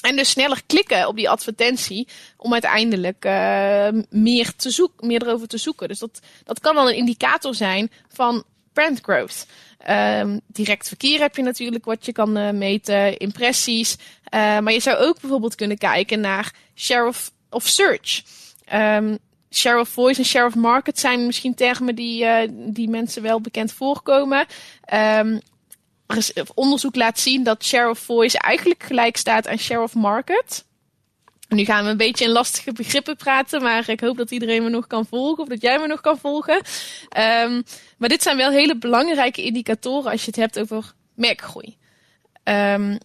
En 0.01 0.16
dus 0.16 0.30
sneller 0.30 0.62
klikken 0.66 1.08
op 1.08 1.16
die 1.16 1.30
advertentie 1.30 2.08
om 2.38 2.54
uiteindelijk 2.54 3.24
meer, 4.10 4.56
te 4.56 4.70
zoeken, 4.70 5.08
meer 5.08 5.22
erover 5.22 5.48
te 5.48 5.58
zoeken. 5.58 5.88
Dus 5.88 6.00
dat, 6.00 6.20
dat 6.44 6.60
kan 6.60 6.75
dan 6.75 6.88
een 6.88 6.96
indicator 6.96 7.56
zijn 7.56 7.92
van 8.10 8.44
brand 8.74 9.00
growth. 9.01 9.46
Um, 9.90 10.42
direct 10.48 10.88
verkeer 10.88 11.20
heb 11.20 11.36
je 11.36 11.42
natuurlijk 11.42 11.86
wat 11.86 12.06
je 12.06 12.12
kan 12.12 12.38
uh, 12.38 12.50
meten, 12.50 13.18
impressies. 13.18 13.96
Uh, 13.96 14.60
maar 14.60 14.74
je 14.74 14.80
zou 14.80 14.98
ook 14.98 15.20
bijvoorbeeld 15.20 15.56
kunnen 15.56 15.78
kijken 15.78 16.20
naar 16.20 16.54
share 16.75 17.08
of, 17.08 17.32
of 17.50 17.68
search. 17.68 18.24
Um, 18.74 19.18
share 19.51 19.80
of 19.80 19.90
voice 19.90 20.20
en 20.20 20.25
share 20.25 20.46
of 20.46 20.56
market 20.56 21.00
zijn 21.00 21.25
misschien 21.25 21.56
termen 21.56 21.96
die, 21.96 22.24
uh, 22.24 22.38
die 22.50 22.90
mensen 22.90 23.22
wel 23.22 23.42
bekend 23.42 23.74
voorkomen. 23.74 24.46
Um, 24.94 25.42
onderzoek 26.54 26.96
laat 26.96 27.20
zien 27.20 27.44
dat 27.44 27.63
share 27.63 27.90
of 27.90 28.00
voice 28.00 28.38
eigenlijk 28.38 28.84
gelijk 28.84 29.18
staat 29.18 29.48
aan 29.48 29.58
share 29.58 29.82
of 29.82 29.94
market. 29.94 30.66
Nu 31.55 31.65
gaan 31.65 31.84
we 31.84 31.89
een 31.89 31.98
beetje 31.98 32.25
in 32.25 32.31
lastige 32.31 32.72
begrippen 32.72 33.15
praten, 33.15 33.62
maar 33.62 33.89
ik 33.89 34.00
hoop 34.00 34.17
dat 34.17 34.31
iedereen 34.31 34.63
me 34.63 34.70
nog 34.70 34.88
kan 34.88 35.05
volgen 35.05 35.43
of 35.43 35.50
dat 35.50 35.62
jij 35.62 35.79
me 35.79 35.88
nog 35.88 36.01
kan 36.01 36.17
volgen. 36.17 36.55
Um, 36.55 37.63
maar 37.98 38.10
dit 38.10 38.24
zijn 38.24 38.38
wel 38.38 38.51
hele 38.51 38.77
belangrijke 38.77 39.43
indicatoren 39.43 40.12
als 40.12 40.22
je 40.22 40.27
het 40.27 40.36
hebt 40.36 40.60
over 40.60 40.93
merkgroei. 41.15 41.77
Um, 42.43 42.98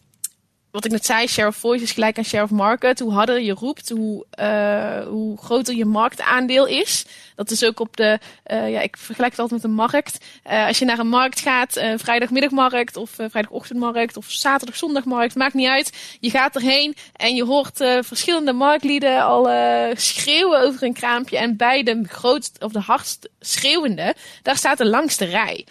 wat 0.71 0.85
ik 0.85 0.91
net 0.91 1.07
zei, 1.07 1.27
share 1.27 1.49
of 1.49 1.57
voice 1.57 1.83
is 1.83 1.93
gelijk 1.93 2.19
aan 2.19 2.25
share 2.25 2.45
of 2.45 2.51
market. 2.51 2.99
Hoe 2.99 3.13
harder 3.13 3.41
je 3.41 3.53
roept, 3.53 3.89
hoe, 3.89 4.25
uh, 4.41 5.07
hoe 5.07 5.39
groter 5.39 5.75
je 5.75 5.85
marktaandeel 5.85 6.67
is. 6.67 7.07
Dat 7.35 7.51
is 7.51 7.65
ook 7.65 7.81
op 7.81 7.97
de, 7.97 8.19
uh, 8.53 8.71
ja, 8.71 8.81
ik 8.81 8.97
vergelijk 8.97 9.33
het 9.33 9.41
altijd 9.41 9.63
met 9.63 9.71
een 9.71 9.77
markt. 9.77 10.25
Uh, 10.51 10.67
als 10.67 10.79
je 10.79 10.85
naar 10.85 10.99
een 10.99 11.09
markt 11.09 11.41
gaat, 11.41 11.81
vrijdagmiddagmarkt 11.97 12.97
of 12.97 13.11
vrijdagochtendmarkt 13.11 14.17
of 14.17 14.27
zaterdag 14.29 14.77
zondagmarkt, 14.77 15.35
maakt 15.35 15.55
niet 15.55 15.69
uit. 15.69 16.17
Je 16.21 16.31
gaat 16.31 16.55
erheen 16.55 16.97
en 17.13 17.35
je 17.35 17.45
hoort 17.45 17.77
verschillende 18.01 18.53
marktlieden 18.53 19.23
al 19.23 19.49
schreeuwen 19.95 20.61
over 20.61 20.83
een 20.83 20.95
kraampje. 20.95 21.39
En 21.39 21.57
bij 21.57 21.83
de 21.83 22.03
grootste 22.07 22.65
of 22.65 22.73
de 22.73 22.81
hardst 22.81 23.29
schreeuwende, 23.41 24.15
daar 24.43 24.57
staat 24.57 24.79
de 24.79 24.87
langste 24.87 25.25
rij. 25.25 25.67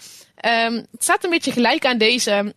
Um, 0.46 0.76
het 0.76 1.04
staat 1.04 1.24
een 1.24 1.30
beetje 1.30 1.52
gelijk 1.52 1.86
aan 1.86 1.98
deze 1.98 2.54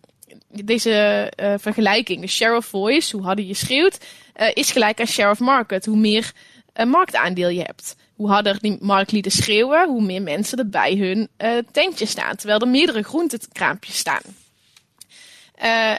deze 0.51 1.31
uh, 1.41 1.53
vergelijking, 1.57 2.21
de 2.21 2.27
share 2.27 2.55
of 2.55 2.65
voice, 2.65 3.15
hoe 3.15 3.25
harder 3.25 3.45
je 3.45 3.53
schreeuwt, 3.53 3.97
uh, 4.41 4.47
is 4.53 4.71
gelijk 4.71 4.99
aan 4.99 5.07
share 5.07 5.31
of 5.31 5.39
market. 5.39 5.85
Hoe 5.85 5.97
meer 5.97 6.31
uh, 6.75 6.85
marktaandeel 6.85 7.49
je 7.49 7.61
hebt. 7.61 7.95
Hoe 8.15 8.29
harder 8.29 8.57
die 8.59 8.77
marktlieden 8.79 9.31
schreeuwen, 9.31 9.87
hoe 9.87 10.01
meer 10.01 10.21
mensen 10.21 10.57
er 10.57 10.69
bij 10.69 10.95
hun 10.95 11.29
tentje 11.71 12.05
staan. 12.05 12.35
Terwijl 12.35 12.59
er 12.59 12.67
meerdere 12.67 13.03
groentekraampjes 13.03 13.97
staan. 13.97 14.21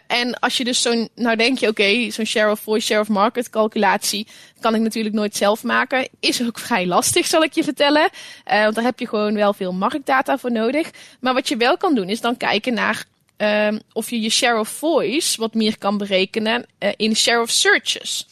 en 0.07 0.39
als 0.39 0.57
je 0.57 0.65
dus 0.65 0.83
zo'n, 0.83 1.09
nou 1.15 1.37
denk 1.37 1.59
je, 1.59 1.69
oké, 1.69 2.11
zo'n 2.11 2.25
share 2.25 2.51
of 2.51 2.61
voice, 2.61 2.87
share 2.87 3.01
of 3.01 3.09
market 3.09 3.51
calculatie 3.51 4.27
kan 4.61 4.75
ik 4.75 4.81
natuurlijk 4.81 5.15
nooit 5.15 5.37
zelf 5.37 5.63
maken. 5.63 6.09
Is 6.19 6.43
ook 6.43 6.59
vrij 6.69 6.87
lastig, 6.87 7.27
zal 7.27 7.43
ik 7.43 7.55
je 7.55 7.65
vertellen. 7.65 8.09
want 8.45 8.75
daar 8.75 8.85
heb 8.85 8.99
je 8.99 9.09
gewoon 9.09 9.35
wel 9.35 9.53
veel 9.53 9.73
marktdata 9.73 10.39
voor 10.39 10.53
nodig. 10.53 10.91
Maar 11.21 11.35
wat 11.35 11.49
je 11.49 11.57
wel 11.57 11.77
kan 11.77 11.95
doen, 11.95 12.09
is 12.09 12.21
dan 12.21 12.37
kijken 12.37 12.75
naar 12.75 13.07
um, 13.41 13.81
of 13.93 14.11
je 14.11 14.21
je 14.21 14.31
share 14.31 14.59
of 14.59 14.69
voice 14.69 15.41
wat 15.41 15.55
meer 15.55 15.79
kan 15.79 15.99
berekenen 15.99 16.67
uh, 16.79 16.91
in 16.97 17.17
share 17.17 17.41
of 17.41 17.51
searches. 17.51 18.27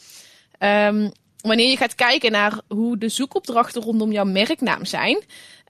Um, 0.59 1.11
wanneer 1.41 1.69
je 1.69 1.77
gaat 1.77 1.95
kijken 1.95 2.31
naar 2.31 2.59
hoe 2.67 2.97
de 2.97 3.09
zoekopdrachten 3.09 3.81
rondom 3.81 4.11
jouw 4.11 4.25
merknaam 4.25 4.85
zijn, 4.85 5.23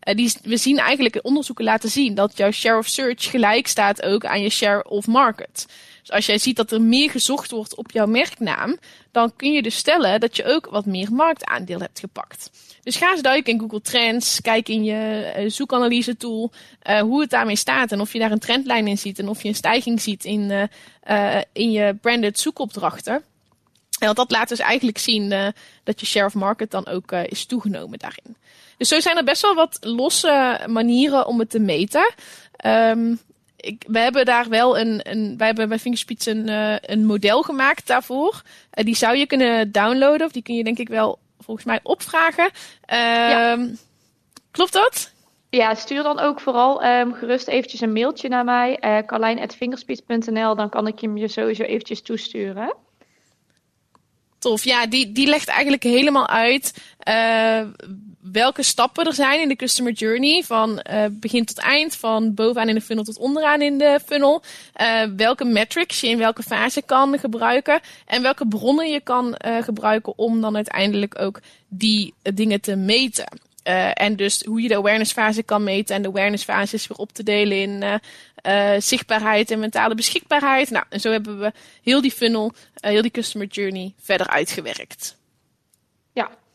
uh, 0.04 0.16
die, 0.16 0.34
we 0.44 0.58
zien 0.58 0.78
eigenlijk 0.78 1.20
onderzoeken 1.22 1.66
laten 1.66 1.90
zien 1.90 2.16
dat 2.16 2.38
jouw 2.38 2.52
share 2.52 2.78
of 2.78 2.88
search 2.88 3.30
gelijk 3.30 3.68
staat 3.68 4.02
ook 4.02 4.26
aan 4.26 4.42
je 4.42 4.50
share 4.50 4.90
of 4.90 5.08
market. 5.08 5.66
Dus 6.02 6.12
als 6.12 6.26
jij 6.26 6.38
ziet 6.38 6.56
dat 6.56 6.72
er 6.72 6.82
meer 6.82 7.10
gezocht 7.10 7.52
wordt 7.52 7.76
op 7.76 7.92
jouw 7.92 8.06
merknaam, 8.06 8.78
dan 9.12 9.36
kun 9.36 9.52
je 9.52 9.62
dus 9.62 9.76
stellen 9.76 10.20
dat 10.20 10.36
je 10.36 10.46
ook 10.46 10.68
wat 10.70 10.86
meer 10.86 11.12
marktaandeel 11.12 11.80
hebt 11.80 12.00
gepakt. 12.00 12.50
Dus 12.84 12.96
ga 12.96 13.12
eens 13.12 13.22
duiken 13.22 13.54
in 13.54 13.60
Google 13.60 13.82
Trends, 13.82 14.42
kijk 14.42 14.70
in 14.70 14.84
je 14.84 15.34
uh, 15.38 15.50
zoekanalyse 15.50 16.18
tool 16.18 16.52
uh, 16.90 17.00
hoe 17.00 17.22
het 17.22 17.30
daarmee 17.30 17.56
staat 17.56 17.92
en 17.92 18.02
of 18.02 18.14
je 18.14 18.20
daar 18.20 18.32
een 18.32 18.40
trendlijn 18.40 18.88
in 18.88 18.98
ziet 18.98 19.20
en 19.20 19.30
of 19.30 19.42
je 19.42 19.48
een 19.48 19.56
stijging 19.56 20.02
ziet 20.02 20.26
in, 20.26 20.70
in 21.54 21.72
je 21.72 21.96
branded 22.02 22.40
zoekopdrachten. 22.40 23.14
En 24.00 24.06
want 24.06 24.18
dat 24.18 24.32
laat 24.32 24.50
dus 24.50 24.60
eigenlijk 24.60 24.98
zien 24.98 25.54
dat 25.84 26.00
je 26.00 26.06
share 26.06 26.26
of 26.26 26.34
market 26.34 26.72
dan 26.72 26.88
ook 26.88 27.12
is 27.12 27.46
toegenomen 27.46 28.00
daarin. 28.00 28.36
Dus 28.78 28.88
zo 28.88 29.00
zijn 29.00 29.18
er 29.18 29.24
best 29.24 29.42
wel 29.42 29.56
wat 29.56 29.78
losse 29.82 30.60
manieren 30.68 31.28
om 31.28 31.40
het 31.40 31.50
te 31.50 31.60
meten. 31.60 32.14
Um, 32.66 33.20
ik, 33.60 33.84
we 33.88 34.00
hebben 34.00 34.26
daar 34.26 34.50
wel 34.50 34.80
een, 34.80 35.00
een 35.04 35.38
wij 35.38 35.48
hebben 35.48 35.70
bij 35.70 35.80
Fingerspits 35.80 36.26
een, 36.26 36.50
uh, 36.50 36.76
een 36.82 37.06
model 37.06 37.42
gemaakt 37.42 37.88
daarvoor. 37.88 38.42
Uh, 38.74 38.86
die 38.86 38.96
zou 38.96 39.18
je 39.18 39.26
kunnen 39.26 39.72
downloaden, 39.72 40.26
of 40.26 40.32
die 40.32 40.44
kun 40.44 40.56
je 40.56 40.64
denk 40.64 40.78
ik 40.78 40.90
wel 40.90 41.20
volgens 41.40 41.66
mij 41.66 41.80
opvragen. 41.84 42.50
Ja. 42.88 43.68
Klopt 44.52 44.74
dat? 44.74 45.14
Ja, 45.50 45.74
stuur 45.74 46.04
dan 46.04 46.20
ook 46.20 46.40
vooral 46.40 46.86
um, 46.86 47.14
gerust 47.14 47.48
eventjes 47.48 47.82
een 47.82 47.94
mailtje 47.94 48.30
naar 48.30 48.44
mij, 48.44 48.80
uh. 48.82 50.56
Dan 50.56 50.70
kan 50.70 50.88
ik 50.88 51.00
hem 51.00 51.18
je 51.18 51.28
sowieso 51.28 51.64
eventjes 51.64 52.02
toesturen. 52.02 52.76
Tof, 54.40 54.64
ja, 54.64 54.88
die, 54.88 55.12
die 55.12 55.28
legt 55.28 55.48
eigenlijk 55.48 55.84
helemaal 55.84 56.28
uit 56.28 56.94
uh, 57.08 57.62
welke 58.20 58.64
stappen 58.64 59.06
er 59.06 59.14
zijn 59.14 59.42
in 59.42 59.48
de 59.48 59.56
customer 59.56 59.92
journey. 59.92 60.44
Van 60.44 60.86
uh, 60.92 61.06
begin 61.12 61.46
tot 61.46 61.58
eind, 61.58 61.96
van 61.96 62.34
bovenaan 62.34 62.70
in 62.70 62.76
de 62.76 62.82
funnel 62.82 63.04
tot 63.04 63.18
onderaan 63.18 63.62
in 63.62 63.78
de 63.78 64.00
funnel. 64.06 64.44
Uh, 64.82 65.04
welke 65.16 65.46
metrics 65.46 66.02
je 66.02 66.08
in 66.08 66.18
welke 66.18 66.44
fase 66.44 66.82
kan 66.82 67.20
gebruiken. 67.20 67.80
En 68.06 68.22
welke 68.22 68.48
bronnen 68.48 68.90
je 68.90 69.00
kan 69.00 69.36
gebruiken 69.62 70.18
om 70.18 70.42
dan 70.42 70.56
uiteindelijk 70.56 71.20
ook 71.20 71.40
die 71.68 72.14
dingen 72.34 72.62
te 72.62 72.76
meten. 72.76 73.28
En 73.94 74.16
dus 74.16 74.44
hoe 74.44 74.62
je 74.62 74.68
de 74.68 74.76
awareness 74.76 75.12
fase 75.12 75.44
kan 75.44 75.64
meten. 75.64 75.96
En 75.96 76.02
de 76.02 76.08
awareness 76.08 76.44
fase 76.44 76.76
is 76.76 76.88
weer 76.88 76.98
op 76.98 77.14
te 77.14 77.24
delen 77.24 77.62
in 77.62 78.00
zichtbaarheid 78.82 79.52
en 79.52 79.60
mentale 79.60 79.96
beschikbaarheid. 79.96 80.70
Nou, 80.70 80.86
en 80.90 81.00
zo 81.00 81.12
hebben 81.12 81.40
we 81.40 81.52
heel 81.84 82.02
die 82.02 82.12
funnel, 82.12 82.54
heel 82.80 83.02
die 83.02 83.12
customer 83.12 83.48
journey 83.48 83.94
verder 84.02 84.28
uitgewerkt. 84.28 85.18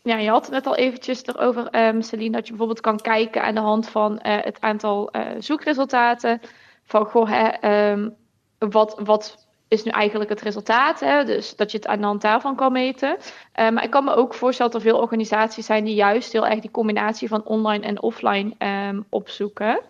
Ja, 0.04 0.16
je 0.16 0.28
had 0.28 0.42
het 0.42 0.50
net 0.50 0.66
al 0.66 0.76
eventjes 0.76 1.26
erover, 1.26 1.86
um, 1.86 2.02
Celine, 2.02 2.30
dat 2.30 2.44
je 2.44 2.50
bijvoorbeeld 2.50 2.80
kan 2.80 3.00
kijken 3.00 3.42
aan 3.42 3.54
de 3.54 3.60
hand 3.60 3.88
van 3.88 4.18
het 4.22 4.60
aantal 4.60 5.10
zoekresultaten. 5.38 6.40
Van, 6.84 7.06
goh, 7.06 7.30
hè, 7.30 7.90
um, 7.92 8.16
wat, 8.58 9.00
wat 9.04 9.46
is 9.68 9.82
nu 9.82 9.90
eigenlijk 9.90 10.30
het 10.30 10.40
resultaat. 10.40 11.00
Hè? 11.00 11.24
Dus 11.24 11.56
dat 11.56 11.70
je 11.70 11.76
het 11.76 11.86
aan 11.86 11.98
de 11.98 12.04
hand 12.04 12.22
daarvan 12.22 12.56
kan 12.56 12.72
meten. 12.72 13.16
Uh, 13.60 13.70
maar 13.70 13.84
ik 13.84 13.90
kan 13.90 14.04
me 14.04 14.14
ook 14.14 14.34
voorstellen 14.34 14.72
dat 14.72 14.82
er 14.82 14.88
veel 14.88 15.00
organisaties 15.00 15.66
zijn 15.66 15.84
die 15.84 15.94
juist 15.94 16.32
heel 16.32 16.46
erg 16.46 16.60
die 16.60 16.70
combinatie 16.70 17.28
van 17.28 17.44
online 17.44 17.86
en 17.86 18.02
offline 18.02 18.52
um, 18.88 19.04
opzoeken. 19.10 19.80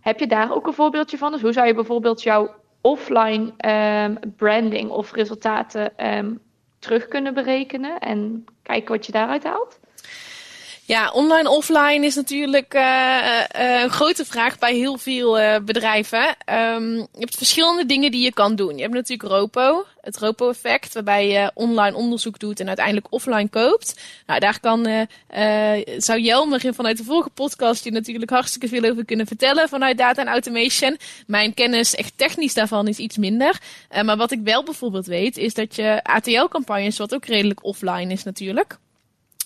Heb 0.00 0.18
je 0.18 0.26
daar 0.26 0.54
ook 0.54 0.66
een 0.66 0.72
voorbeeldje 0.72 1.18
van? 1.18 1.32
Dus 1.32 1.42
hoe 1.42 1.52
zou 1.52 1.66
je 1.66 1.74
bijvoorbeeld 1.74 2.22
jouw 2.22 2.54
offline 2.80 3.52
branding 4.36 4.90
of 4.90 5.12
resultaten 5.12 5.92
terug 6.78 7.08
kunnen 7.08 7.34
berekenen 7.34 8.00
en 8.00 8.44
kijken 8.62 8.94
wat 8.94 9.06
je 9.06 9.12
daaruit 9.12 9.44
haalt? 9.44 9.80
Ja, 10.88 11.10
online, 11.10 11.50
offline 11.50 12.06
is 12.06 12.14
natuurlijk 12.14 12.74
uh, 12.74 12.80
uh, 12.80 13.82
een 13.82 13.90
grote 13.90 14.24
vraag 14.24 14.58
bij 14.58 14.74
heel 14.74 14.98
veel 14.98 15.40
uh, 15.40 15.56
bedrijven. 15.64 16.36
Um, 16.46 16.94
je 16.96 17.18
hebt 17.18 17.36
verschillende 17.36 17.86
dingen 17.86 18.10
die 18.10 18.24
je 18.24 18.32
kan 18.32 18.56
doen. 18.56 18.76
Je 18.76 18.82
hebt 18.82 18.94
natuurlijk 18.94 19.30
ROPO, 19.32 19.84
het 20.00 20.18
ROPO-effect, 20.18 20.94
waarbij 20.94 21.28
je 21.28 21.50
online 21.54 21.96
onderzoek 21.96 22.38
doet 22.38 22.60
en 22.60 22.66
uiteindelijk 22.66 23.06
offline 23.10 23.48
koopt. 23.48 24.00
Nou, 24.26 24.40
daar 24.40 24.60
kan, 24.60 25.06
zou 25.96 26.20
Jelmer 26.20 26.74
vanuit 26.74 26.96
de 26.96 27.04
vorige 27.04 27.30
podcast 27.30 27.84
je 27.84 27.90
natuurlijk 27.90 28.30
hartstikke 28.30 28.68
veel 28.68 28.90
over 28.90 29.04
kunnen 29.04 29.26
vertellen 29.26 29.68
vanuit 29.68 29.98
data 29.98 30.22
en 30.22 30.28
automation. 30.28 30.98
Mijn 31.26 31.54
kennis 31.54 31.94
echt 31.94 32.12
technisch 32.16 32.54
daarvan 32.54 32.88
is 32.88 32.98
iets 32.98 33.16
minder. 33.16 33.60
maar 34.04 34.16
wat 34.16 34.30
ik 34.30 34.40
wel 34.44 34.62
bijvoorbeeld 34.62 35.06
weet, 35.06 35.36
is 35.36 35.54
dat 35.54 35.76
je 35.76 36.00
ATL-campagnes, 36.02 36.98
wat 36.98 37.14
ook 37.14 37.24
redelijk 37.24 37.64
offline 37.64 38.12
is 38.12 38.24
natuurlijk 38.24 38.78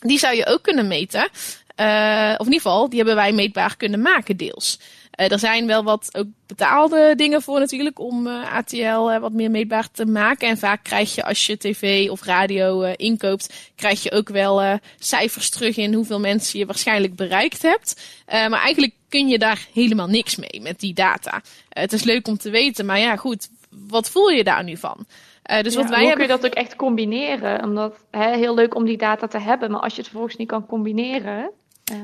die 0.02 0.18
zou 0.18 0.36
je 0.36 0.46
ook 0.46 0.62
kunnen 0.62 0.86
meten. 0.86 1.28
Uh, 1.76 2.34
of 2.36 2.46
in 2.46 2.52
ieder 2.52 2.60
geval, 2.60 2.88
die 2.88 2.98
hebben 2.98 3.16
wij 3.16 3.32
meetbaar 3.32 3.76
kunnen 3.76 4.00
maken 4.00 4.36
deels. 4.36 4.78
Uh, 5.20 5.30
er 5.30 5.38
zijn 5.38 5.66
wel 5.66 5.84
wat 5.84 6.08
ook 6.12 6.26
betaalde 6.46 7.12
dingen 7.16 7.42
voor 7.42 7.58
natuurlijk 7.58 7.98
om 7.98 8.26
uh, 8.26 8.52
ATL 8.52 9.18
wat 9.20 9.32
meer 9.32 9.50
meetbaar 9.50 9.90
te 9.90 10.06
maken. 10.06 10.48
En 10.48 10.58
vaak 10.58 10.84
krijg 10.84 11.14
je 11.14 11.24
als 11.24 11.46
je 11.46 11.56
tv 11.56 12.10
of 12.10 12.22
radio 12.22 12.82
inkoopt, 12.82 13.72
krijg 13.76 14.02
je 14.02 14.12
ook 14.12 14.28
wel 14.28 14.78
cijfers 14.98 15.50
terug 15.50 15.76
in 15.76 15.94
hoeveel 15.94 16.20
mensen 16.20 16.58
je 16.58 16.66
waarschijnlijk 16.66 17.14
bereikt 17.14 17.62
hebt. 17.62 18.02
maar 18.26 18.62
eigenlijk 18.62 18.94
kun 19.08 19.28
je 19.28 19.38
daar 19.38 19.66
helemaal 19.72 20.08
niks 20.08 20.36
mee 20.36 20.60
met 20.60 20.80
die 20.80 20.94
data. 20.94 21.42
het 21.68 21.92
is 21.92 22.02
leuk 22.02 22.28
om 22.28 22.38
te 22.38 22.50
weten, 22.50 22.86
maar 22.86 22.98
ja 22.98 23.16
goed, 23.16 23.48
wat 23.70 24.10
voel 24.10 24.28
je 24.28 24.44
daar 24.44 24.64
nu 24.64 24.76
van? 24.76 25.06
Uh, 25.50 25.60
dus 25.60 25.74
wat 25.74 25.88
wij 25.88 25.98
hoe 25.98 26.08
hebben... 26.08 26.26
kun 26.26 26.34
je 26.34 26.40
dat 26.40 26.50
ook 26.50 26.56
echt 26.56 26.76
combineren? 26.76 27.62
Omdat 27.62 27.94
hè, 28.10 28.36
heel 28.36 28.54
leuk 28.54 28.74
om 28.74 28.84
die 28.84 28.96
data 28.96 29.26
te 29.26 29.38
hebben, 29.38 29.70
maar 29.70 29.80
als 29.80 29.92
je 29.92 29.98
het 29.98 30.08
vervolgens 30.08 30.38
niet 30.38 30.48
kan 30.48 30.66
combineren, 30.66 31.50
uh, 31.92 31.98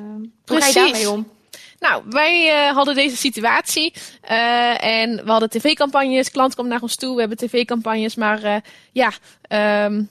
hoe 0.47 0.61
ga 0.61 0.67
je 0.67 0.73
daarmee 0.73 1.11
om? 1.11 1.29
Nou, 1.79 2.03
wij 2.09 2.67
uh, 2.69 2.75
hadden 2.75 2.95
deze 2.95 3.17
situatie 3.17 3.93
uh, 4.31 4.85
en 4.85 5.25
we 5.25 5.31
hadden 5.31 5.51
tv-campagnes. 5.51 6.31
Klant 6.31 6.55
kwam 6.55 6.69
naar 6.69 6.83
ons 6.83 6.97
toe, 6.97 7.15
we 7.15 7.21
hebben 7.21 7.39
tv-campagnes, 7.39 8.15
maar 8.15 8.63
ja, 8.93 9.13
um, 9.85 10.09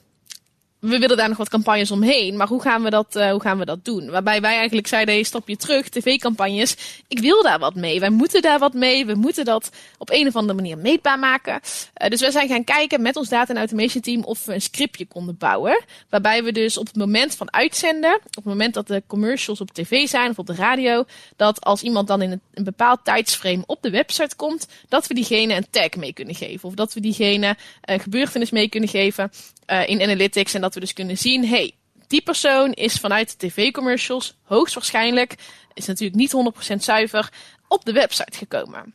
we 0.79 0.97
willen 0.97 1.17
daar 1.17 1.27
nog 1.27 1.37
wat 1.37 1.49
campagnes 1.49 1.91
omheen. 1.91 2.37
Maar 2.37 2.47
hoe 2.47 2.61
gaan 2.61 2.83
we 2.83 2.89
dat, 2.89 3.15
uh, 3.15 3.31
hoe 3.31 3.41
gaan 3.41 3.57
we 3.57 3.65
dat 3.65 3.85
doen? 3.85 4.09
Waarbij 4.09 4.41
wij 4.41 4.55
eigenlijk 4.55 4.87
zeiden, 4.87 5.25
stap 5.25 5.47
je 5.47 5.57
terug, 5.57 5.89
tv-campagnes. 5.89 6.75
Ik 7.07 7.19
wil 7.19 7.43
daar 7.43 7.59
wat 7.59 7.75
mee. 7.75 7.99
Wij 7.99 8.09
moeten 8.09 8.41
daar 8.41 8.59
wat 8.59 8.73
mee. 8.73 9.05
We 9.05 9.15
moeten 9.15 9.45
dat 9.45 9.69
op 9.97 10.09
een 10.09 10.27
of 10.27 10.35
andere 10.35 10.53
manier 10.53 10.77
meetbaar 10.77 11.19
maken. 11.19 11.53
Uh, 11.53 12.09
dus 12.09 12.21
we 12.21 12.31
zijn 12.31 12.47
gaan 12.47 12.63
kijken 12.63 13.01
met 13.01 13.15
ons 13.15 13.29
data 13.29 13.53
en 13.53 13.57
automation 13.57 14.01
team 14.01 14.23
of 14.23 14.45
we 14.45 14.53
een 14.53 14.61
scriptje 14.61 15.05
konden 15.05 15.37
bouwen. 15.37 15.83
Waarbij 16.09 16.43
we 16.43 16.51
dus 16.51 16.77
op 16.77 16.87
het 16.87 16.95
moment 16.95 17.35
van 17.35 17.53
uitzenden, 17.53 18.15
op 18.15 18.35
het 18.35 18.43
moment 18.43 18.73
dat 18.73 18.87
de 18.87 19.03
commercials 19.07 19.61
op 19.61 19.71
tv 19.71 20.07
zijn 20.07 20.29
of 20.29 20.39
op 20.39 20.47
de 20.47 20.55
radio, 20.55 21.05
dat 21.35 21.61
als 21.61 21.81
iemand 21.81 22.07
dan 22.07 22.21
in 22.21 22.41
een 22.53 22.63
bepaald 22.63 22.99
tijdsframe 23.03 23.63
op 23.65 23.81
de 23.81 23.89
website 23.89 24.35
komt, 24.35 24.67
dat 24.89 25.07
we 25.07 25.13
diegene 25.13 25.53
een 25.53 25.67
tag 25.69 25.95
mee 25.95 26.13
kunnen 26.13 26.35
geven. 26.35 26.69
Of 26.69 26.75
dat 26.75 26.93
we 26.93 26.99
diegene 26.99 27.55
een 27.81 27.99
gebeurtenis 27.99 28.51
mee 28.51 28.69
kunnen 28.69 28.89
geven 28.89 29.31
uh, 29.67 29.87
in 29.87 30.01
analytics. 30.01 30.53
En 30.53 30.61
dat 30.61 30.73
we 30.73 30.79
dus 30.79 30.93
kunnen 30.93 31.17
zien, 31.17 31.47
hey, 31.47 31.73
die 32.07 32.21
persoon 32.21 32.73
is 32.73 32.93
vanuit 32.93 33.39
de 33.39 33.47
tv-commercials 33.47 34.37
hoogstwaarschijnlijk, 34.43 35.35
is 35.73 35.85
natuurlijk 35.85 36.17
niet 36.17 36.53
100% 36.73 36.75
zuiver, 36.75 37.29
op 37.67 37.85
de 37.85 37.91
website 37.91 38.37
gekomen. 38.37 38.93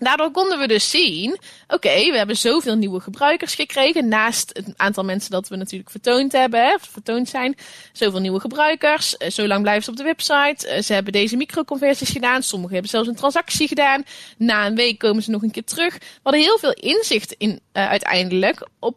Daardoor 0.00 0.30
konden 0.30 0.58
we 0.58 0.66
dus 0.66 0.90
zien, 0.90 1.38
oké, 1.68 2.10
we 2.10 2.16
hebben 2.16 2.36
zoveel 2.36 2.76
nieuwe 2.76 3.00
gebruikers 3.00 3.54
gekregen. 3.54 4.08
Naast 4.08 4.50
het 4.52 4.72
aantal 4.76 5.04
mensen 5.04 5.30
dat 5.30 5.48
we 5.48 5.56
natuurlijk 5.56 5.90
vertoond 5.90 6.32
hebben, 6.32 6.64
hè, 6.64 6.76
vertoond 6.80 7.28
zijn. 7.28 7.56
Zoveel 7.92 8.20
nieuwe 8.20 8.40
gebruikers. 8.40 9.14
Uh, 9.18 9.30
zo 9.30 9.46
lang 9.46 9.62
blijven 9.62 9.84
ze 9.84 9.90
op 9.90 9.96
de 9.96 10.02
website. 10.02 10.76
Uh, 10.76 10.82
ze 10.82 10.92
hebben 10.92 11.12
deze 11.12 11.36
microconversies 11.36 12.10
gedaan. 12.10 12.42
Sommigen 12.42 12.72
hebben 12.72 12.90
zelfs 12.90 13.08
een 13.08 13.14
transactie 13.14 13.68
gedaan. 13.68 14.04
Na 14.36 14.66
een 14.66 14.74
week 14.74 14.98
komen 14.98 15.22
ze 15.22 15.30
nog 15.30 15.42
een 15.42 15.50
keer 15.50 15.64
terug. 15.64 15.94
We 15.94 16.20
hadden 16.22 16.42
heel 16.42 16.58
veel 16.58 16.72
inzicht 16.72 17.34
in, 17.38 17.50
uh, 17.50 17.88
uiteindelijk 17.88 18.68
op, 18.78 18.96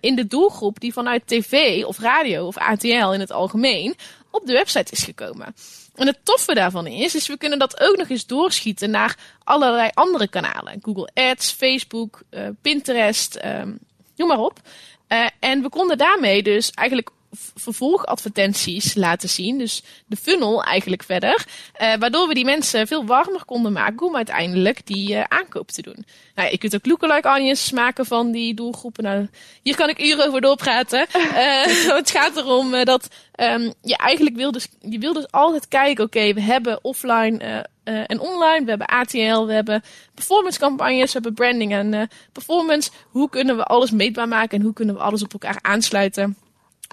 in 0.00 0.16
de 0.16 0.26
doelgroep 0.28 0.80
die 0.80 0.92
vanuit 0.92 1.26
tv 1.26 1.84
of 1.84 1.98
radio 1.98 2.46
of 2.46 2.56
ATL 2.56 3.12
in 3.12 3.20
het 3.20 3.32
algemeen 3.32 3.94
op 4.30 4.46
de 4.46 4.52
website 4.52 4.92
is 4.92 5.02
gekomen. 5.02 5.54
En 5.96 6.06
het 6.06 6.18
toffe 6.22 6.54
daarvan 6.54 6.86
is, 6.86 7.14
is 7.14 7.26
we 7.26 7.36
kunnen 7.36 7.58
dat 7.58 7.80
ook 7.80 7.96
nog 7.96 8.08
eens 8.08 8.26
doorschieten 8.26 8.90
naar 8.90 9.16
allerlei 9.44 9.90
andere 9.94 10.28
kanalen. 10.28 10.78
Google 10.82 11.10
Ads, 11.14 11.50
Facebook, 11.50 12.22
uh, 12.30 12.48
Pinterest, 12.62 13.38
um, 13.44 13.78
noem 14.16 14.28
maar 14.28 14.38
op. 14.38 14.60
Uh, 15.08 15.26
en 15.40 15.62
we 15.62 15.68
konden 15.68 15.98
daarmee 15.98 16.42
dus 16.42 16.70
eigenlijk 16.70 17.10
vervolgadvertenties 17.54 18.94
laten 18.94 19.28
zien. 19.28 19.58
Dus 19.58 19.82
de 20.06 20.16
funnel 20.16 20.62
eigenlijk 20.62 21.02
verder. 21.02 21.46
Uh, 21.80 21.94
waardoor 21.94 22.28
we 22.28 22.34
die 22.34 22.44
mensen 22.44 22.86
veel 22.86 23.06
warmer 23.06 23.44
konden 23.44 23.72
maken 23.72 24.06
om 24.06 24.16
uiteindelijk 24.16 24.86
die 24.86 25.12
uh, 25.12 25.24
aankoop 25.28 25.70
te 25.70 25.82
doen. 25.82 26.06
Nou, 26.34 26.50
je 26.50 26.58
kunt 26.58 26.74
ook 26.74 26.86
lookalike 26.86 27.28
audiences 27.28 27.70
maken 27.70 28.06
van 28.06 28.30
die 28.30 28.54
doelgroepen. 28.54 29.04
Nou, 29.04 29.28
hier 29.62 29.76
kan 29.76 29.88
ik 29.88 30.02
uren 30.02 30.26
over 30.26 30.40
doorpraten. 30.40 31.06
Uh, 31.16 31.64
het 31.98 32.10
gaat 32.10 32.36
erom 32.36 32.84
dat 32.84 33.08
um, 33.36 33.72
je 33.82 33.96
eigenlijk 33.96 34.36
wil 34.36 34.52
dus, 34.52 34.68
je 34.80 34.98
wil 34.98 35.12
dus 35.12 35.30
altijd 35.30 35.68
kijken, 35.68 36.04
oké, 36.04 36.18
okay, 36.18 36.34
we 36.34 36.40
hebben 36.40 36.84
offline 36.84 37.64
en 37.84 38.20
online, 38.20 38.64
we 38.64 38.68
hebben 38.68 38.86
ATL, 38.86 39.44
we 39.44 39.52
hebben 39.52 39.82
performance 40.14 40.58
campagnes, 40.58 41.06
we 41.06 41.12
hebben 41.12 41.34
branding 41.34 41.72
en 41.72 42.08
performance. 42.32 42.90
Hoe 43.08 43.28
kunnen 43.28 43.56
we 43.56 43.64
alles 43.64 43.90
meetbaar 43.90 44.28
maken 44.28 44.58
en 44.58 44.64
hoe 44.64 44.72
kunnen 44.72 44.94
we 44.94 45.00
alles 45.00 45.22
op 45.22 45.32
elkaar 45.32 45.58
aansluiten? 45.62 46.36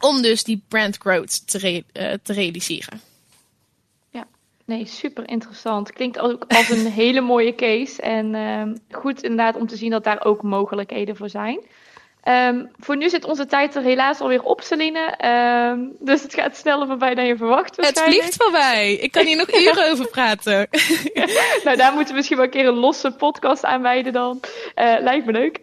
Om 0.03 0.21
dus 0.21 0.43
die 0.43 0.63
brand 0.67 0.97
growth 0.97 1.47
te, 1.47 1.83
te 2.23 2.33
realiseren. 2.33 3.01
Nee, 4.65 4.85
super 4.85 5.29
interessant. 5.29 5.93
Klinkt 5.93 6.19
ook 6.19 6.45
als 6.47 6.69
een 6.69 6.85
hele 7.01 7.21
mooie 7.21 7.55
case. 7.55 8.01
En 8.01 8.35
um, 8.35 8.77
goed 8.91 9.23
inderdaad 9.23 9.55
om 9.55 9.67
te 9.67 9.75
zien 9.75 9.89
dat 9.89 10.03
daar 10.03 10.25
ook 10.25 10.41
mogelijkheden 10.41 11.15
voor 11.15 11.29
zijn. 11.29 11.59
Um, 12.27 12.71
voor 12.79 12.97
nu 12.97 13.09
zit 13.09 13.25
onze 13.25 13.45
tijd 13.45 13.75
er 13.75 13.81
helaas 13.81 14.19
alweer 14.19 14.43
op, 14.43 14.61
Celine. 14.61 15.17
Um, 15.71 15.95
dus 15.99 16.21
het 16.21 16.33
gaat 16.33 16.57
sneller 16.57 16.87
voorbij 16.87 17.15
dan 17.15 17.25
je 17.25 17.37
verwacht. 17.37 17.75
Het 17.75 17.99
vliegt 17.99 18.35
voorbij. 18.35 18.93
Ik 18.93 19.11
kan 19.11 19.25
hier 19.25 19.35
nog 19.35 19.53
uren 19.61 19.91
over 19.91 20.07
praten. 20.07 20.67
nou, 21.63 21.77
daar 21.77 21.93
moeten 21.93 22.09
we 22.09 22.15
misschien 22.15 22.37
wel 22.37 22.45
een 22.45 22.51
keer 22.51 22.67
een 22.67 22.73
losse 22.73 23.11
podcast 23.11 23.63
aan 23.63 23.81
wijden 23.81 24.13
dan. 24.13 24.39
Uh, 24.75 24.95
lijkt 24.99 25.25
me 25.25 25.31
leuk. 25.31 25.59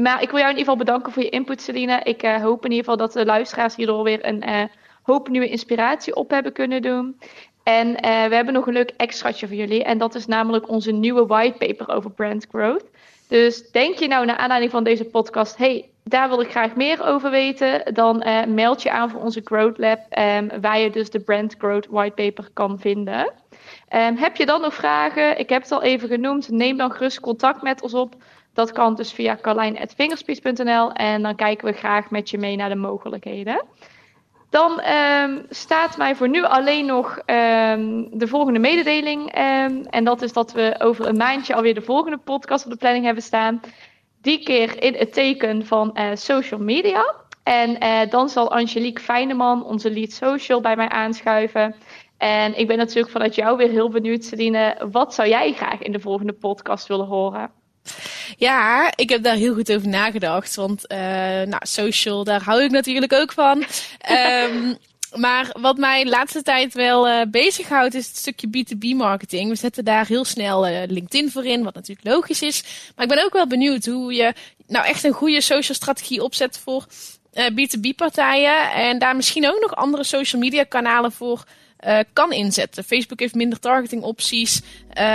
Maar 0.00 0.22
ik 0.22 0.30
wil 0.30 0.38
jou 0.38 0.50
in 0.50 0.58
ieder 0.58 0.72
geval 0.72 0.76
bedanken 0.76 1.12
voor 1.12 1.22
je 1.22 1.28
input, 1.28 1.60
Celine. 1.60 2.00
Ik 2.02 2.22
uh, 2.22 2.42
hoop 2.42 2.64
in 2.64 2.70
ieder 2.70 2.84
geval 2.84 3.06
dat 3.06 3.12
de 3.12 3.24
luisteraars 3.24 3.76
hierdoor 3.76 4.02
weer 4.02 4.26
een... 4.26 4.48
Uh, 4.48 4.62
hoop 5.02 5.28
nieuwe 5.28 5.48
inspiratie 5.48 6.14
op 6.14 6.30
hebben 6.30 6.52
kunnen 6.52 6.82
doen. 6.82 7.18
En 7.62 7.88
uh, 7.88 7.94
we 8.00 8.34
hebben 8.34 8.54
nog 8.54 8.66
een 8.66 8.72
leuk 8.72 8.92
extraatje 8.96 9.46
voor 9.46 9.56
jullie. 9.56 9.84
En 9.84 9.98
dat 9.98 10.14
is 10.14 10.26
namelijk 10.26 10.68
onze 10.68 10.90
nieuwe 10.92 11.26
whitepaper 11.26 11.94
over 11.94 12.10
brand 12.10 12.46
growth. 12.50 12.84
Dus 13.28 13.70
denk 13.70 13.98
je 13.98 14.08
nou 14.08 14.26
naar 14.26 14.36
aanleiding 14.36 14.72
van 14.72 14.84
deze 14.84 15.04
podcast, 15.04 15.56
hey, 15.56 15.88
daar 16.04 16.28
wil 16.28 16.40
ik 16.40 16.50
graag 16.50 16.74
meer 16.74 17.04
over 17.04 17.30
weten, 17.30 17.94
dan 17.94 18.24
meld 18.54 18.82
je 18.82 18.90
aan 18.90 19.10
voor 19.10 19.20
onze 19.20 19.40
Growth 19.44 19.78
Lab, 19.78 19.98
um, 20.18 20.60
waar 20.60 20.78
je 20.78 20.90
dus 20.90 21.10
de 21.10 21.20
Brand 21.20 21.54
Growth 21.58 21.86
Whitepaper 21.90 22.48
kan 22.52 22.78
vinden. 22.78 23.32
Um, 23.94 24.16
heb 24.16 24.36
je 24.36 24.46
dan 24.46 24.60
nog 24.60 24.74
vragen? 24.74 25.38
Ik 25.38 25.48
heb 25.48 25.62
het 25.62 25.72
al 25.72 25.82
even 25.82 26.08
genoemd. 26.08 26.50
Neem 26.50 26.76
dan 26.76 26.92
gerust 26.92 27.20
contact 27.20 27.62
met 27.62 27.82
ons 27.82 27.94
op. 27.94 28.14
Dat 28.58 28.72
kan 28.72 28.94
dus 28.94 29.12
via 29.12 29.38
carlijn.fingerspeech.nl 29.40 30.92
en 30.92 31.22
dan 31.22 31.34
kijken 31.34 31.66
we 31.66 31.72
graag 31.72 32.10
met 32.10 32.30
je 32.30 32.38
mee 32.38 32.56
naar 32.56 32.68
de 32.68 32.74
mogelijkheden. 32.74 33.64
Dan 34.50 34.82
um, 34.84 35.46
staat 35.48 35.96
mij 35.96 36.16
voor 36.16 36.28
nu 36.28 36.44
alleen 36.44 36.86
nog 36.86 37.16
um, 37.16 38.18
de 38.18 38.26
volgende 38.26 38.58
mededeling. 38.58 39.20
Um, 39.20 39.84
en 39.84 40.04
dat 40.04 40.22
is 40.22 40.32
dat 40.32 40.52
we 40.52 40.74
over 40.78 41.06
een 41.06 41.16
maandje 41.16 41.54
alweer 41.54 41.74
de 41.74 41.82
volgende 41.82 42.16
podcast 42.16 42.64
op 42.64 42.70
de 42.70 42.76
planning 42.76 43.04
hebben 43.04 43.22
staan. 43.22 43.60
Die 44.20 44.42
keer 44.42 44.82
in 44.82 44.94
het 44.94 45.12
teken 45.12 45.66
van 45.66 45.90
uh, 45.94 46.10
social 46.14 46.60
media. 46.60 47.14
En 47.42 47.84
uh, 47.84 48.10
dan 48.10 48.28
zal 48.28 48.50
Angelique 48.52 49.02
Fijneman, 49.02 49.64
onze 49.64 49.90
lead 49.90 50.12
social, 50.12 50.60
bij 50.60 50.76
mij 50.76 50.88
aanschuiven. 50.88 51.74
En 52.16 52.58
ik 52.58 52.66
ben 52.66 52.76
natuurlijk 52.76 53.12
vanuit 53.12 53.34
jou 53.34 53.56
weer 53.56 53.70
heel 53.70 53.90
benieuwd, 53.90 54.24
Celine. 54.24 54.88
Wat 54.90 55.14
zou 55.14 55.28
jij 55.28 55.52
graag 55.52 55.82
in 55.82 55.92
de 55.92 56.00
volgende 56.00 56.32
podcast 56.32 56.86
willen 56.86 57.06
horen? 57.06 57.57
Ja, 58.36 58.92
ik 58.94 59.08
heb 59.08 59.22
daar 59.22 59.36
heel 59.36 59.54
goed 59.54 59.72
over 59.72 59.88
nagedacht. 59.88 60.54
Want 60.54 60.92
uh, 60.92 60.98
nou, 61.42 61.60
social, 61.60 62.24
daar 62.24 62.42
hou 62.42 62.62
ik 62.62 62.70
natuurlijk 62.70 63.12
ook 63.12 63.32
van. 63.32 63.64
um, 64.10 64.76
maar 65.24 65.50
wat 65.60 65.76
mij 65.76 66.04
de 66.04 66.10
laatste 66.10 66.42
tijd 66.42 66.74
wel 66.74 67.08
uh, 67.08 67.20
bezighoudt, 67.30 67.94
is 67.94 68.06
het 68.06 68.16
stukje 68.16 68.48
B2B 68.48 68.96
marketing. 68.96 69.48
We 69.48 69.56
zetten 69.56 69.84
daar 69.84 70.06
heel 70.06 70.24
snel 70.24 70.68
uh, 70.68 70.82
LinkedIn 70.86 71.30
voor 71.30 71.44
in, 71.44 71.62
wat 71.62 71.74
natuurlijk 71.74 72.08
logisch 72.08 72.42
is. 72.42 72.62
Maar 72.96 73.04
ik 73.06 73.14
ben 73.14 73.24
ook 73.24 73.32
wel 73.32 73.46
benieuwd 73.46 73.84
hoe 73.84 74.14
je 74.14 74.32
nou 74.66 74.86
echt 74.86 75.04
een 75.04 75.12
goede 75.12 75.40
social 75.40 75.76
strategie 75.76 76.22
opzet 76.22 76.58
voor 76.58 76.86
uh, 77.34 77.46
B2B 77.46 77.94
partijen. 77.96 78.72
En 78.72 78.98
daar 78.98 79.16
misschien 79.16 79.48
ook 79.48 79.60
nog 79.60 79.74
andere 79.74 80.04
social 80.04 80.40
media 80.40 80.64
kanalen 80.64 81.12
voor 81.12 81.44
uh, 81.86 81.98
kan 82.12 82.32
inzetten. 82.32 82.84
Facebook 82.84 83.20
heeft 83.20 83.34
minder 83.34 83.58
targeting 83.58 84.02
opties. 84.02 84.62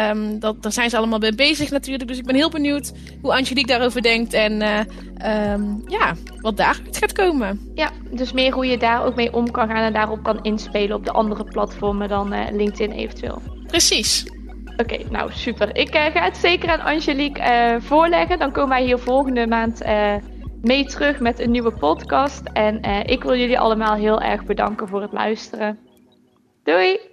Um, 0.09 0.39
dat, 0.39 0.63
daar 0.63 0.71
zijn 0.71 0.89
ze 0.89 0.97
allemaal 0.97 1.19
mee 1.19 1.35
bezig 1.35 1.69
natuurlijk. 1.69 2.07
Dus 2.07 2.17
ik 2.17 2.25
ben 2.25 2.35
heel 2.35 2.49
benieuwd 2.49 2.91
hoe 3.21 3.33
Angelique 3.33 3.71
daarover 3.71 4.01
denkt. 4.01 4.33
En 4.33 4.61
uh, 4.61 4.79
um, 5.51 5.83
ja, 5.87 6.13
wat 6.41 6.57
daaruit 6.57 6.97
gaat 6.97 7.11
komen. 7.11 7.71
Ja, 7.75 7.91
dus 8.11 8.31
meer 8.31 8.53
hoe 8.53 8.65
je 8.65 8.77
daar 8.77 9.05
ook 9.05 9.15
mee 9.15 9.33
om 9.33 9.51
kan 9.51 9.67
gaan 9.67 9.83
en 9.83 9.93
daarop 9.93 10.23
kan 10.23 10.43
inspelen 10.43 10.95
op 10.95 11.05
de 11.05 11.11
andere 11.11 11.43
platformen 11.43 12.09
dan 12.09 12.33
uh, 12.33 12.45
LinkedIn 12.51 12.91
eventueel. 12.91 13.41
Precies. 13.67 14.25
Oké, 14.65 14.81
okay, 14.81 15.05
nou 15.09 15.31
super. 15.33 15.75
Ik 15.75 15.95
ga 15.95 16.11
het 16.11 16.37
zeker 16.37 16.69
aan 16.69 16.81
Angelique 16.81 17.77
voorleggen. 17.81 18.39
Dan 18.39 18.51
komen 18.51 18.69
wij 18.69 18.83
hier 18.83 18.99
volgende 18.99 19.47
maand 19.47 19.81
mee 20.61 20.85
terug 20.85 21.19
met 21.19 21.39
een 21.39 21.51
nieuwe 21.51 21.71
podcast. 21.71 22.41
En 22.53 22.81
ik 23.05 23.23
wil 23.23 23.35
jullie 23.35 23.59
allemaal 23.59 23.95
heel 23.95 24.21
erg 24.21 24.45
bedanken 24.45 24.87
voor 24.87 25.01
het 25.01 25.11
luisteren. 25.11 25.79
Doei! 26.65 27.12